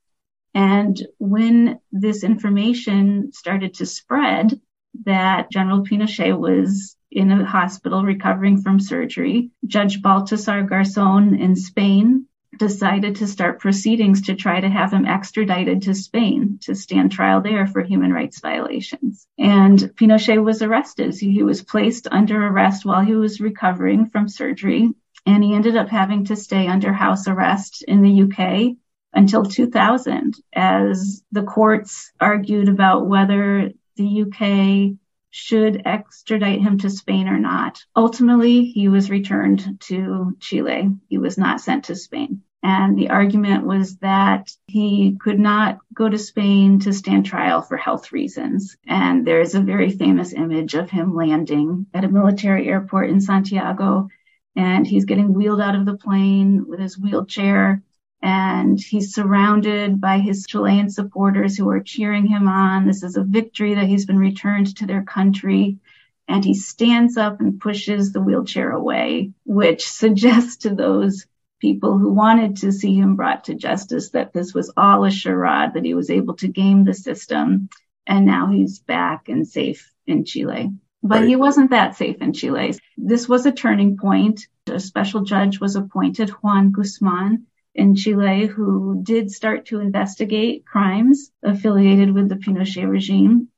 And 0.53 0.97
when 1.17 1.81
this 1.91 2.23
information 2.23 3.33
started 3.33 3.73
to 3.73 3.85
spread 3.85 4.57
that 5.03 5.51
General 5.51 5.83
Pinochet 5.83 6.39
was 6.39 6.95
in 7.11 7.29
a 7.29 7.43
hospital 7.43 8.03
recovering 8.03 8.61
from 8.61 8.79
surgery, 8.79 9.51
Judge 9.67 10.01
Baltasar 10.01 10.65
Garzon 10.65 11.37
in 11.37 11.57
Spain 11.57 12.25
decided 12.57 13.17
to 13.17 13.27
start 13.27 13.59
proceedings 13.59 14.23
to 14.23 14.35
try 14.35 14.59
to 14.59 14.69
have 14.69 14.93
him 14.93 15.05
extradited 15.05 15.83
to 15.83 15.93
Spain 15.93 16.59
to 16.61 16.75
stand 16.75 17.11
trial 17.11 17.41
there 17.41 17.67
for 17.67 17.81
human 17.81 18.13
rights 18.13 18.39
violations. 18.39 19.27
And 19.37 19.79
Pinochet 19.79 20.43
was 20.43 20.61
arrested. 20.61 21.13
So 21.15 21.25
he 21.25 21.43
was 21.43 21.63
placed 21.63 22.07
under 22.11 22.47
arrest 22.47 22.85
while 22.85 23.03
he 23.03 23.15
was 23.15 23.41
recovering 23.41 24.07
from 24.07 24.29
surgery. 24.29 24.89
And 25.25 25.43
he 25.43 25.53
ended 25.53 25.77
up 25.77 25.89
having 25.89 26.25
to 26.25 26.35
stay 26.35 26.67
under 26.67 26.91
house 26.91 27.27
arrest 27.27 27.83
in 27.87 28.01
the 28.01 28.23
UK 28.23 28.75
until 29.13 29.43
2000 29.43 30.35
as 30.53 31.23
the 31.31 31.43
courts 31.43 32.11
argued 32.19 32.67
about 32.67 33.07
whether 33.07 33.71
the 33.95 34.23
UK 34.23 34.97
should 35.35 35.81
extradite 35.87 36.61
him 36.61 36.77
to 36.77 36.91
Spain 36.91 37.27
or 37.27 37.39
not. 37.39 37.83
Ultimately, 37.95 38.65
he 38.65 38.87
was 38.87 39.09
returned 39.09 39.79
to 39.81 40.37
Chile. 40.39 40.91
He 41.09 41.17
was 41.17 41.39
not 41.39 41.59
sent 41.59 41.85
to 41.85 41.95
Spain. 41.95 42.43
And 42.61 42.95
the 42.95 43.09
argument 43.09 43.65
was 43.65 43.97
that 43.97 44.51
he 44.67 45.17
could 45.19 45.39
not 45.39 45.79
go 45.91 46.07
to 46.07 46.19
Spain 46.19 46.79
to 46.81 46.93
stand 46.93 47.25
trial 47.25 47.63
for 47.63 47.77
health 47.77 48.11
reasons. 48.11 48.77
And 48.85 49.25
there's 49.25 49.55
a 49.55 49.61
very 49.61 49.89
famous 49.89 50.33
image 50.33 50.75
of 50.75 50.91
him 50.91 51.15
landing 51.15 51.87
at 51.95 52.05
a 52.05 52.09
military 52.09 52.67
airport 52.67 53.09
in 53.09 53.19
Santiago. 53.19 54.09
And 54.55 54.85
he's 54.85 55.05
getting 55.05 55.33
wheeled 55.33 55.61
out 55.61 55.75
of 55.75 55.87
the 55.87 55.97
plane 55.97 56.67
with 56.67 56.79
his 56.79 56.95
wheelchair 56.95 57.81
and 58.23 58.79
he's 58.79 59.13
surrounded 59.13 59.99
by 59.99 60.19
his 60.19 60.45
Chilean 60.47 60.89
supporters 60.89 61.57
who 61.57 61.69
are 61.69 61.81
cheering 61.81 62.25
him 62.25 62.47
on. 62.47 62.87
This 62.87 63.03
is 63.03 63.17
a 63.17 63.23
victory 63.23 63.73
that 63.73 63.87
he's 63.87 64.05
been 64.05 64.17
returned 64.17 64.77
to 64.77 64.85
their 64.85 65.03
country. 65.03 65.79
And 66.25 66.45
he 66.45 66.53
stands 66.53 67.17
up 67.17 67.41
and 67.41 67.59
pushes 67.59 68.13
the 68.13 68.21
wheelchair 68.21 68.71
away, 68.71 69.33
which 69.43 69.85
suggests 69.89 70.55
to 70.57 70.73
those 70.73 71.27
people 71.59 71.97
who 71.97 72.13
wanted 72.13 72.55
to 72.57 72.71
see 72.71 72.95
him 72.95 73.17
brought 73.17 73.43
to 73.45 73.55
justice 73.55 74.11
that 74.11 74.31
this 74.31 74.53
was 74.53 74.71
all 74.77 75.03
a 75.03 75.11
charade, 75.11 75.73
that 75.73 75.83
he 75.83 75.93
was 75.93 76.09
able 76.09 76.35
to 76.35 76.47
game 76.47 76.85
the 76.85 76.93
system. 76.93 77.67
And 78.07 78.25
now 78.25 78.47
he's 78.47 78.79
back 78.79 79.27
and 79.27 79.45
safe 79.45 79.91
in 80.07 80.23
Chile. 80.23 80.71
But 81.01 81.19
right. 81.19 81.27
he 81.27 81.35
wasn't 81.35 81.71
that 81.71 81.97
safe 81.97 82.21
in 82.21 82.31
Chile. 82.31 82.79
This 82.97 83.27
was 83.27 83.45
a 83.45 83.51
turning 83.51 83.97
point. 83.97 84.47
A 84.67 84.79
special 84.79 85.25
judge 85.25 85.59
was 85.59 85.75
appointed, 85.75 86.29
Juan 86.29 86.71
Guzman, 86.71 87.47
in 87.75 87.95
Chile 87.95 88.45
who 88.45 89.01
did 89.03 89.31
start 89.31 89.67
to 89.67 89.79
investigate 89.79 90.65
crimes 90.65 91.31
affiliated 91.43 92.13
with 92.13 92.29
the 92.29 92.35
Pinochet 92.35 92.89
regime. 92.89 93.49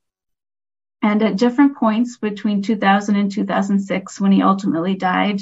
And 1.01 1.21
at 1.21 1.37
different 1.37 1.77
points 1.77 2.17
between 2.17 2.61
2000 2.61 3.15
and 3.15 3.31
2006, 3.31 4.19
when 4.19 4.31
he 4.31 4.41
ultimately 4.41 4.95
died, 4.95 5.39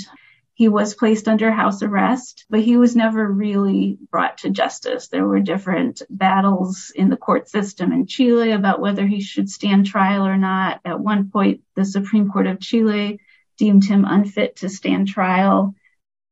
he 0.56 0.70
was 0.70 0.94
placed 0.94 1.28
under 1.28 1.52
house 1.52 1.82
arrest, 1.82 2.46
but 2.50 2.60
he 2.62 2.78
was 2.78 2.96
never 2.96 3.28
really 3.28 3.98
brought 4.12 4.40
to 4.40 4.50
justice. 4.50 5.08
There 5.08 5.26
were 5.26 5.40
different 5.40 6.02
battles 6.10 6.92
in 6.96 7.10
the 7.10 7.18
court 7.18 7.50
system 7.50 7.92
in 7.92 8.06
Chile 8.06 8.52
about 8.52 8.80
whether 8.80 9.06
he 9.06 9.22
should 9.22 9.50
stand 9.50 9.88
trial 9.88 10.28
or 10.28 10.38
not. 10.38 10.80
At 10.86 11.00
one 11.00 11.32
point, 11.32 11.62
the 11.76 11.86
Supreme 11.86 12.30
Court 12.30 12.46
of 12.46 12.60
Chile 12.60 13.20
deemed 13.58 13.86
him 13.86 14.06
unfit 14.06 14.58
to 14.58 14.70
stand 14.70 15.08
trial. 15.08 15.74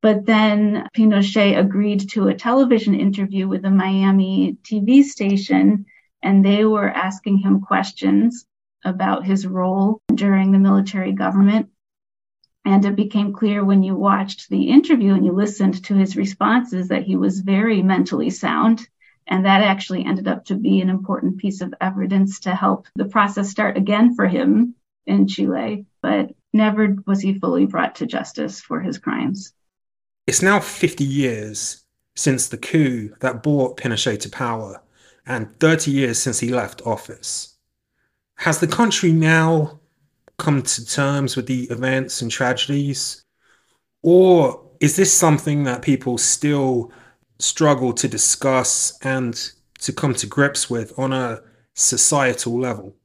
But 0.01 0.25
then 0.25 0.87
Pinochet 0.95 1.59
agreed 1.59 2.09
to 2.11 2.27
a 2.27 2.33
television 2.33 2.95
interview 2.95 3.47
with 3.47 3.65
a 3.65 3.69
Miami 3.69 4.57
TV 4.63 5.03
station, 5.03 5.85
and 6.23 6.43
they 6.43 6.65
were 6.65 6.89
asking 6.89 7.37
him 7.37 7.61
questions 7.61 8.45
about 8.83 9.25
his 9.25 9.45
role 9.45 10.01
during 10.13 10.51
the 10.51 10.59
military 10.59 11.11
government. 11.11 11.69
And 12.65 12.83
it 12.85 12.95
became 12.95 13.33
clear 13.33 13.63
when 13.63 13.83
you 13.83 13.95
watched 13.95 14.49
the 14.49 14.69
interview 14.69 15.13
and 15.13 15.25
you 15.25 15.33
listened 15.33 15.83
to 15.85 15.95
his 15.95 16.17
responses 16.17 16.87
that 16.87 17.03
he 17.03 17.15
was 17.15 17.39
very 17.39 17.81
mentally 17.83 18.29
sound. 18.31 18.87
And 19.27 19.45
that 19.45 19.63
actually 19.63 20.03
ended 20.03 20.27
up 20.27 20.45
to 20.45 20.55
be 20.55 20.81
an 20.81 20.89
important 20.89 21.37
piece 21.37 21.61
of 21.61 21.73
evidence 21.79 22.41
to 22.41 22.55
help 22.55 22.87
the 22.95 23.05
process 23.05 23.49
start 23.49 23.77
again 23.77 24.15
for 24.15 24.27
him 24.27 24.75
in 25.05 25.27
Chile. 25.27 25.85
But 26.01 26.31
never 26.53 26.95
was 27.05 27.21
he 27.21 27.39
fully 27.39 27.67
brought 27.67 27.95
to 27.95 28.07
justice 28.07 28.61
for 28.61 28.79
his 28.81 28.97
crimes. 28.97 29.53
It's 30.27 30.41
now 30.41 30.59
50 30.59 31.03
years 31.03 31.83
since 32.15 32.47
the 32.47 32.57
coup 32.57 33.15
that 33.21 33.41
brought 33.41 33.77
Pinochet 33.77 34.19
to 34.21 34.29
power 34.29 34.81
and 35.25 35.55
30 35.59 35.91
years 35.91 36.19
since 36.19 36.39
he 36.39 36.49
left 36.49 36.85
office. 36.85 37.55
Has 38.35 38.59
the 38.59 38.67
country 38.67 39.11
now 39.11 39.79
come 40.37 40.61
to 40.61 40.85
terms 40.85 41.35
with 41.35 41.47
the 41.47 41.63
events 41.65 42.21
and 42.21 42.31
tragedies? 42.31 43.23
Or 44.01 44.63
is 44.79 44.95
this 44.95 45.13
something 45.13 45.63
that 45.63 45.81
people 45.81 46.17
still 46.17 46.91
struggle 47.39 47.93
to 47.93 48.07
discuss 48.07 48.97
and 49.03 49.51
to 49.79 49.93
come 49.93 50.13
to 50.15 50.27
grips 50.27 50.69
with 50.69 50.97
on 50.97 51.13
a 51.13 51.41
societal 51.73 52.59
level? 52.59 52.95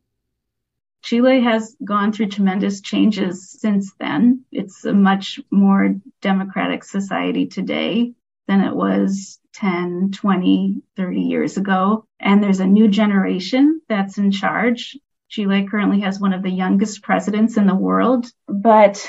Chile 1.02 1.40
has 1.40 1.76
gone 1.84 2.12
through 2.12 2.28
tremendous 2.28 2.80
changes 2.80 3.48
since 3.60 3.92
then. 4.00 4.44
It's 4.50 4.84
a 4.84 4.92
much 4.92 5.38
more 5.50 5.94
democratic 6.26 6.82
society 6.82 7.46
today 7.46 8.12
than 8.48 8.60
it 8.60 8.74
was 8.74 9.38
10, 9.54 10.10
20, 10.10 10.82
30 10.96 11.20
years 11.20 11.56
ago. 11.56 12.04
And 12.18 12.42
there's 12.42 12.58
a 12.58 12.66
new 12.66 12.88
generation 12.88 13.80
that's 13.88 14.18
in 14.18 14.32
charge. 14.32 14.98
Chile 15.28 15.68
currently 15.70 16.00
has 16.00 16.18
one 16.18 16.32
of 16.32 16.42
the 16.42 16.50
youngest 16.50 17.04
presidents 17.04 17.56
in 17.56 17.68
the 17.68 17.76
world. 17.76 18.26
But 18.48 19.08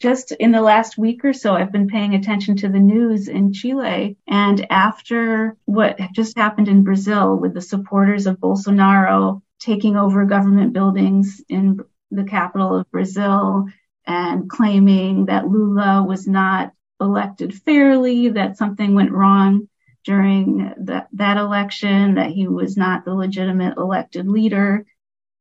just 0.00 0.32
in 0.32 0.50
the 0.50 0.60
last 0.60 0.98
week 0.98 1.24
or 1.24 1.32
so, 1.32 1.54
I've 1.54 1.70
been 1.70 1.86
paying 1.86 2.16
attention 2.16 2.56
to 2.56 2.68
the 2.68 2.80
news 2.80 3.28
in 3.28 3.52
Chile. 3.52 4.16
And 4.26 4.66
after 4.68 5.56
what 5.64 5.96
just 6.12 6.36
happened 6.36 6.66
in 6.66 6.82
Brazil 6.82 7.36
with 7.36 7.54
the 7.54 7.60
supporters 7.60 8.26
of 8.26 8.40
Bolsonaro 8.40 9.42
taking 9.60 9.96
over 9.96 10.24
government 10.24 10.72
buildings 10.72 11.40
in 11.48 11.78
the 12.10 12.24
capital 12.24 12.76
of 12.76 12.90
Brazil 12.90 13.68
and 14.06 14.48
claiming 14.48 15.26
that 15.26 15.48
Lula 15.48 16.04
was 16.06 16.26
not 16.26 16.72
elected 17.00 17.54
fairly, 17.54 18.28
that 18.30 18.56
something 18.56 18.94
went 18.94 19.12
wrong 19.12 19.68
during 20.04 20.72
that, 20.78 21.36
election, 21.36 22.14
that 22.14 22.30
he 22.30 22.48
was 22.48 22.76
not 22.76 23.04
the 23.04 23.14
legitimate 23.14 23.76
elected 23.76 24.26
leader. 24.26 24.84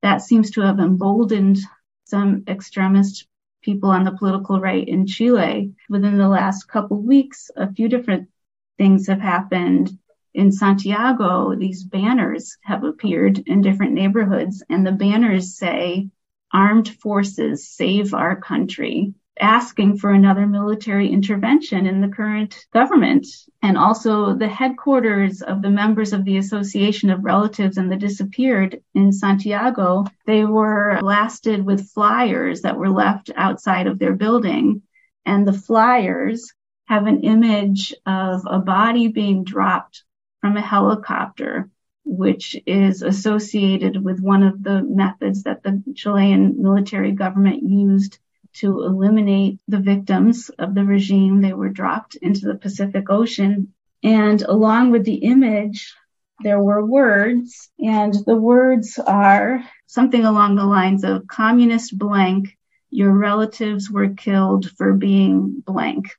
That 0.01 0.21
seems 0.21 0.51
to 0.51 0.61
have 0.61 0.79
emboldened 0.79 1.57
some 2.05 2.43
extremist 2.47 3.27
people 3.61 3.89
on 3.89 4.03
the 4.03 4.11
political 4.11 4.59
right 4.59 4.87
in 4.87 5.07
Chile. 5.07 5.73
Within 5.89 6.17
the 6.17 6.27
last 6.27 6.67
couple 6.67 6.97
of 6.97 7.03
weeks, 7.03 7.49
a 7.55 7.71
few 7.73 7.87
different 7.87 8.29
things 8.77 9.07
have 9.07 9.21
happened. 9.21 9.97
In 10.33 10.51
Santiago, 10.51 11.55
these 11.55 11.83
banners 11.83 12.57
have 12.63 12.83
appeared 12.83 13.39
in 13.39 13.61
different 13.61 13.93
neighborhoods, 13.93 14.63
and 14.69 14.85
the 14.85 14.91
banners 14.91 15.57
say, 15.57 16.09
Armed 16.53 16.89
Forces 16.89 17.67
Save 17.67 18.13
Our 18.13 18.35
Country 18.35 19.13
asking 19.39 19.97
for 19.97 20.11
another 20.11 20.45
military 20.45 21.09
intervention 21.09 21.87
in 21.87 22.01
the 22.01 22.07
current 22.07 22.65
government. 22.73 23.25
And 23.61 23.77
also 23.77 24.35
the 24.35 24.47
headquarters 24.47 25.41
of 25.41 25.61
the 25.61 25.69
members 25.69 26.13
of 26.13 26.25
the 26.25 26.37
Association 26.37 27.09
of 27.09 27.23
Relatives 27.23 27.77
and 27.77 27.91
the 27.91 27.95
Disappeared 27.95 28.81
in 28.93 29.11
Santiago, 29.11 30.05
they 30.25 30.45
were 30.45 30.97
blasted 30.99 31.65
with 31.65 31.89
flyers 31.89 32.61
that 32.61 32.77
were 32.77 32.89
left 32.89 33.31
outside 33.35 33.87
of 33.87 33.99
their 33.99 34.13
building. 34.13 34.83
And 35.25 35.47
the 35.47 35.53
flyers 35.53 36.53
have 36.85 37.07
an 37.07 37.21
image 37.21 37.93
of 38.05 38.41
a 38.45 38.59
body 38.59 39.07
being 39.07 39.43
dropped 39.43 40.03
from 40.41 40.57
a 40.57 40.61
helicopter 40.61 41.69
which 42.11 42.57
is 42.65 43.01
associated 43.03 44.03
with 44.03 44.19
one 44.19 44.43
of 44.43 44.61
the 44.61 44.83
methods 44.83 45.43
that 45.43 45.63
the 45.63 45.81
Chilean 45.95 46.61
military 46.61 47.13
government 47.13 47.63
used 47.63 48.19
to 48.55 48.83
eliminate 48.83 49.59
the 49.69 49.79
victims 49.79 50.49
of 50.59 50.75
the 50.75 50.83
regime. 50.83 51.39
They 51.39 51.53
were 51.53 51.69
dropped 51.69 52.15
into 52.15 52.47
the 52.47 52.55
Pacific 52.55 53.09
Ocean. 53.09 53.73
And 54.03 54.41
along 54.41 54.91
with 54.91 55.05
the 55.05 55.23
image, 55.23 55.95
there 56.43 56.61
were 56.61 56.85
words, 56.85 57.69
and 57.79 58.13
the 58.25 58.35
words 58.35 58.99
are 58.99 59.63
something 59.85 60.25
along 60.25 60.55
the 60.55 60.65
lines 60.65 61.05
of 61.05 61.27
communist 61.27 61.97
blank, 61.97 62.57
your 62.89 63.13
relatives 63.13 63.89
were 63.89 64.09
killed 64.09 64.69
for 64.71 64.91
being 64.93 65.63
blank. 65.65 66.09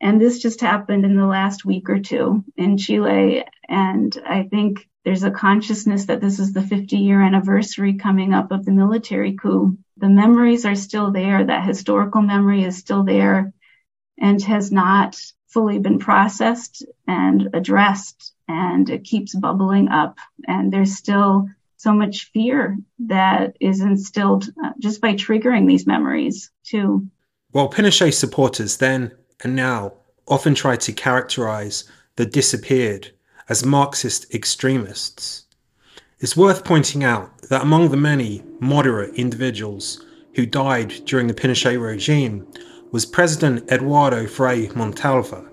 And 0.00 0.18
this 0.18 0.40
just 0.40 0.62
happened 0.62 1.04
in 1.04 1.14
the 1.14 1.26
last 1.26 1.62
week 1.62 1.90
or 1.90 2.00
two 2.00 2.42
in 2.56 2.78
Chile. 2.78 3.44
And 3.68 4.16
I 4.26 4.44
think 4.44 4.88
there's 5.04 5.24
a 5.24 5.30
consciousness 5.30 6.06
that 6.06 6.20
this 6.20 6.38
is 6.38 6.52
the 6.52 6.62
50 6.62 6.96
year 6.96 7.22
anniversary 7.22 7.94
coming 7.94 8.34
up 8.34 8.52
of 8.52 8.64
the 8.64 8.72
military 8.72 9.34
coup 9.34 9.76
the 10.02 10.08
memories 10.08 10.66
are 10.66 10.74
still 10.74 11.12
there. 11.12 11.44
That 11.44 11.64
historical 11.64 12.22
memory 12.22 12.64
is 12.64 12.76
still 12.76 13.04
there 13.04 13.52
and 14.18 14.42
has 14.42 14.72
not 14.72 15.16
fully 15.46 15.78
been 15.78 16.00
processed 16.00 16.84
and 17.06 17.50
addressed 17.54 18.34
and 18.48 18.90
it 18.90 19.04
keeps 19.04 19.34
bubbling 19.34 19.88
up 19.88 20.18
and 20.48 20.72
there's 20.72 20.96
still 20.96 21.48
so 21.76 21.92
much 21.92 22.30
fear 22.32 22.78
that 22.98 23.56
is 23.60 23.80
instilled 23.80 24.48
uh, 24.64 24.70
just 24.78 25.00
by 25.00 25.14
triggering 25.14 25.68
these 25.68 25.86
memories 25.86 26.50
too. 26.64 27.06
While 27.50 27.70
Pinochet 27.70 28.12
supporters 28.14 28.78
then 28.78 29.12
and 29.44 29.54
now 29.54 29.92
often 30.26 30.54
try 30.54 30.76
to 30.76 30.92
characterize 30.92 31.84
the 32.16 32.26
disappeared 32.26 33.12
as 33.48 33.64
Marxist 33.64 34.32
extremists, 34.34 35.44
it's 36.20 36.36
worth 36.36 36.64
pointing 36.64 37.02
out 37.02 37.42
that 37.50 37.62
among 37.62 37.90
the 37.90 37.96
many 37.96 38.44
moderate 38.60 39.14
individuals 39.14 40.04
who 40.34 40.46
died 40.46 40.88
during 41.04 41.26
the 41.26 41.34
Pinochet 41.34 41.76
regime 41.76 42.46
was 42.92 43.04
President 43.04 43.70
Eduardo 43.70 44.26
Frei 44.26 44.68
Montalva. 44.68 45.48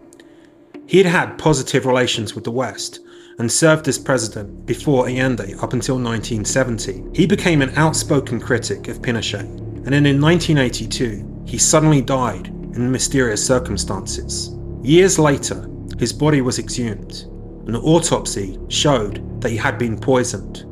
He 0.86 0.98
had 0.98 1.08
had 1.08 1.38
positive 1.38 1.86
relations 1.86 2.36
with 2.36 2.44
the 2.44 2.52
West 2.52 3.00
and 3.40 3.52
served 3.52 3.88
as 3.88 3.98
president 3.98 4.66
before 4.66 5.08
Allende 5.08 5.56
up 5.62 5.74
until 5.74 5.96
1970. 5.96 7.04
He 7.14 7.26
became 7.26 7.62
an 7.62 7.76
outspoken 7.76 8.40
critic 8.40 8.90
of 8.90 9.02
Pinochet, 9.02 9.40
and 9.40 9.88
then 9.88 10.06
in 10.06 10.22
1982, 10.22 11.44
he 11.46 11.58
suddenly 11.58 12.02
died 12.02 12.48
in 12.48 12.92
mysterious 12.92 13.46
circumstances. 13.46 14.56
Years 14.84 15.18
later, 15.18 15.68
his 15.98 16.12
body 16.12 16.42
was 16.42 16.60
exhumed, 16.60 17.26
an 17.70 17.76
autopsy 17.76 18.58
showed 18.68 19.42
that 19.42 19.50
he 19.52 19.58
had 19.58 19.78
been 19.78 20.00
poisoned. 20.00 20.66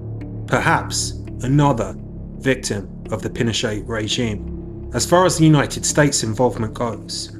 Perhaps 0.47 1.11
another 1.43 1.95
victim 2.39 2.89
of 3.11 3.21
the 3.21 3.29
Pinochet 3.29 3.83
regime. 3.87 4.89
As 4.95 5.05
far 5.05 5.25
as 5.25 5.37
the 5.37 5.45
United 5.45 5.85
States' 5.85 6.23
involvement 6.23 6.73
goes, 6.73 7.37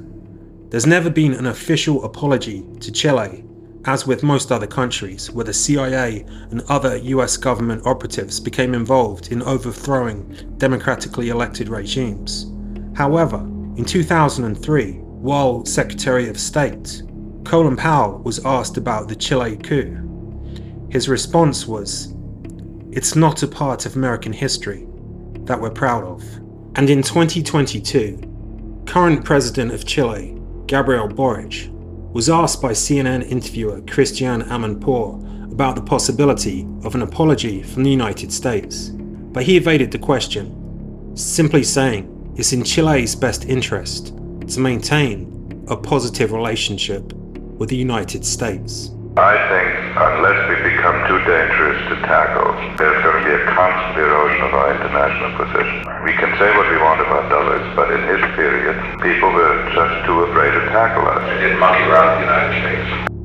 there's 0.70 0.86
never 0.86 1.10
been 1.10 1.34
an 1.34 1.46
official 1.46 2.04
apology 2.04 2.64
to 2.80 2.92
Chile, 2.92 3.44
as 3.86 4.06
with 4.06 4.22
most 4.22 4.52
other 4.52 4.66
countries 4.66 5.30
where 5.30 5.44
the 5.44 5.52
CIA 5.52 6.24
and 6.50 6.62
other 6.68 6.96
US 6.98 7.36
government 7.36 7.84
operatives 7.84 8.38
became 8.38 8.74
involved 8.74 9.32
in 9.32 9.42
overthrowing 9.42 10.54
democratically 10.58 11.30
elected 11.30 11.68
regimes. 11.68 12.52
However, 12.94 13.38
in 13.76 13.84
2003, 13.84 14.92
while 14.92 15.64
Secretary 15.64 16.28
of 16.28 16.38
State, 16.38 17.02
Colin 17.48 17.78
Powell 17.78 18.18
was 18.24 18.44
asked 18.44 18.76
about 18.76 19.08
the 19.08 19.16
Chile 19.16 19.56
coup. 19.56 19.96
His 20.90 21.08
response 21.08 21.66
was, 21.66 22.14
It's 22.92 23.16
not 23.16 23.42
a 23.42 23.48
part 23.48 23.86
of 23.86 23.96
American 23.96 24.34
history 24.34 24.86
that 25.44 25.58
we're 25.58 25.70
proud 25.70 26.04
of. 26.04 26.22
And 26.74 26.90
in 26.90 27.02
2022, 27.02 28.82
current 28.84 29.24
president 29.24 29.72
of 29.72 29.86
Chile, 29.86 30.38
Gabriel 30.66 31.08
Boric, 31.08 31.70
was 32.12 32.28
asked 32.28 32.60
by 32.60 32.72
CNN 32.72 33.26
interviewer 33.26 33.80
Christiane 33.80 34.42
Amanpour 34.42 35.50
about 35.50 35.74
the 35.74 35.80
possibility 35.80 36.68
of 36.84 36.94
an 36.94 37.00
apology 37.00 37.62
from 37.62 37.82
the 37.82 37.90
United 37.90 38.30
States. 38.30 38.90
But 38.90 39.44
he 39.44 39.56
evaded 39.56 39.90
the 39.90 39.98
question, 39.98 41.16
simply 41.16 41.62
saying 41.62 42.34
it's 42.36 42.52
in 42.52 42.62
Chile's 42.62 43.14
best 43.14 43.46
interest 43.46 44.08
to 44.48 44.60
maintain 44.60 45.64
a 45.68 45.76
positive 45.78 46.32
relationship 46.32 47.14
with 47.58 47.68
the 47.68 47.76
United 47.76 48.24
States? 48.24 48.94
I 49.18 49.34
think 49.50 49.68
unless 49.98 50.38
we 50.46 50.56
become 50.70 50.94
too 51.10 51.18
dangerous 51.26 51.78
to 51.90 51.94
tackle, 52.06 52.54
there's 52.78 53.02
going 53.02 53.18
to 53.18 53.24
be 53.26 53.34
a 53.34 53.44
constant 53.50 53.98
erosion 53.98 54.46
of 54.46 54.54
our 54.54 54.70
international 54.78 55.34
position. 55.34 55.82
We 56.06 56.14
can 56.14 56.30
say 56.38 56.54
what 56.54 56.70
we 56.70 56.78
want 56.78 57.02
about 57.02 57.26
Dulles, 57.26 57.66
but 57.74 57.90
in 57.90 57.98
his 58.06 58.22
period, 58.38 58.78
people 59.02 59.34
were 59.34 59.58
just 59.74 60.06
too 60.06 60.22
afraid 60.22 60.54
to 60.54 60.62
tackle 60.70 61.02
us. 61.10 61.18
They 61.34 61.50
did 61.50 61.58
monkey 61.58 61.82
around 61.90 62.22
the 62.22 62.30
United 62.30 62.54
States. 62.62 63.17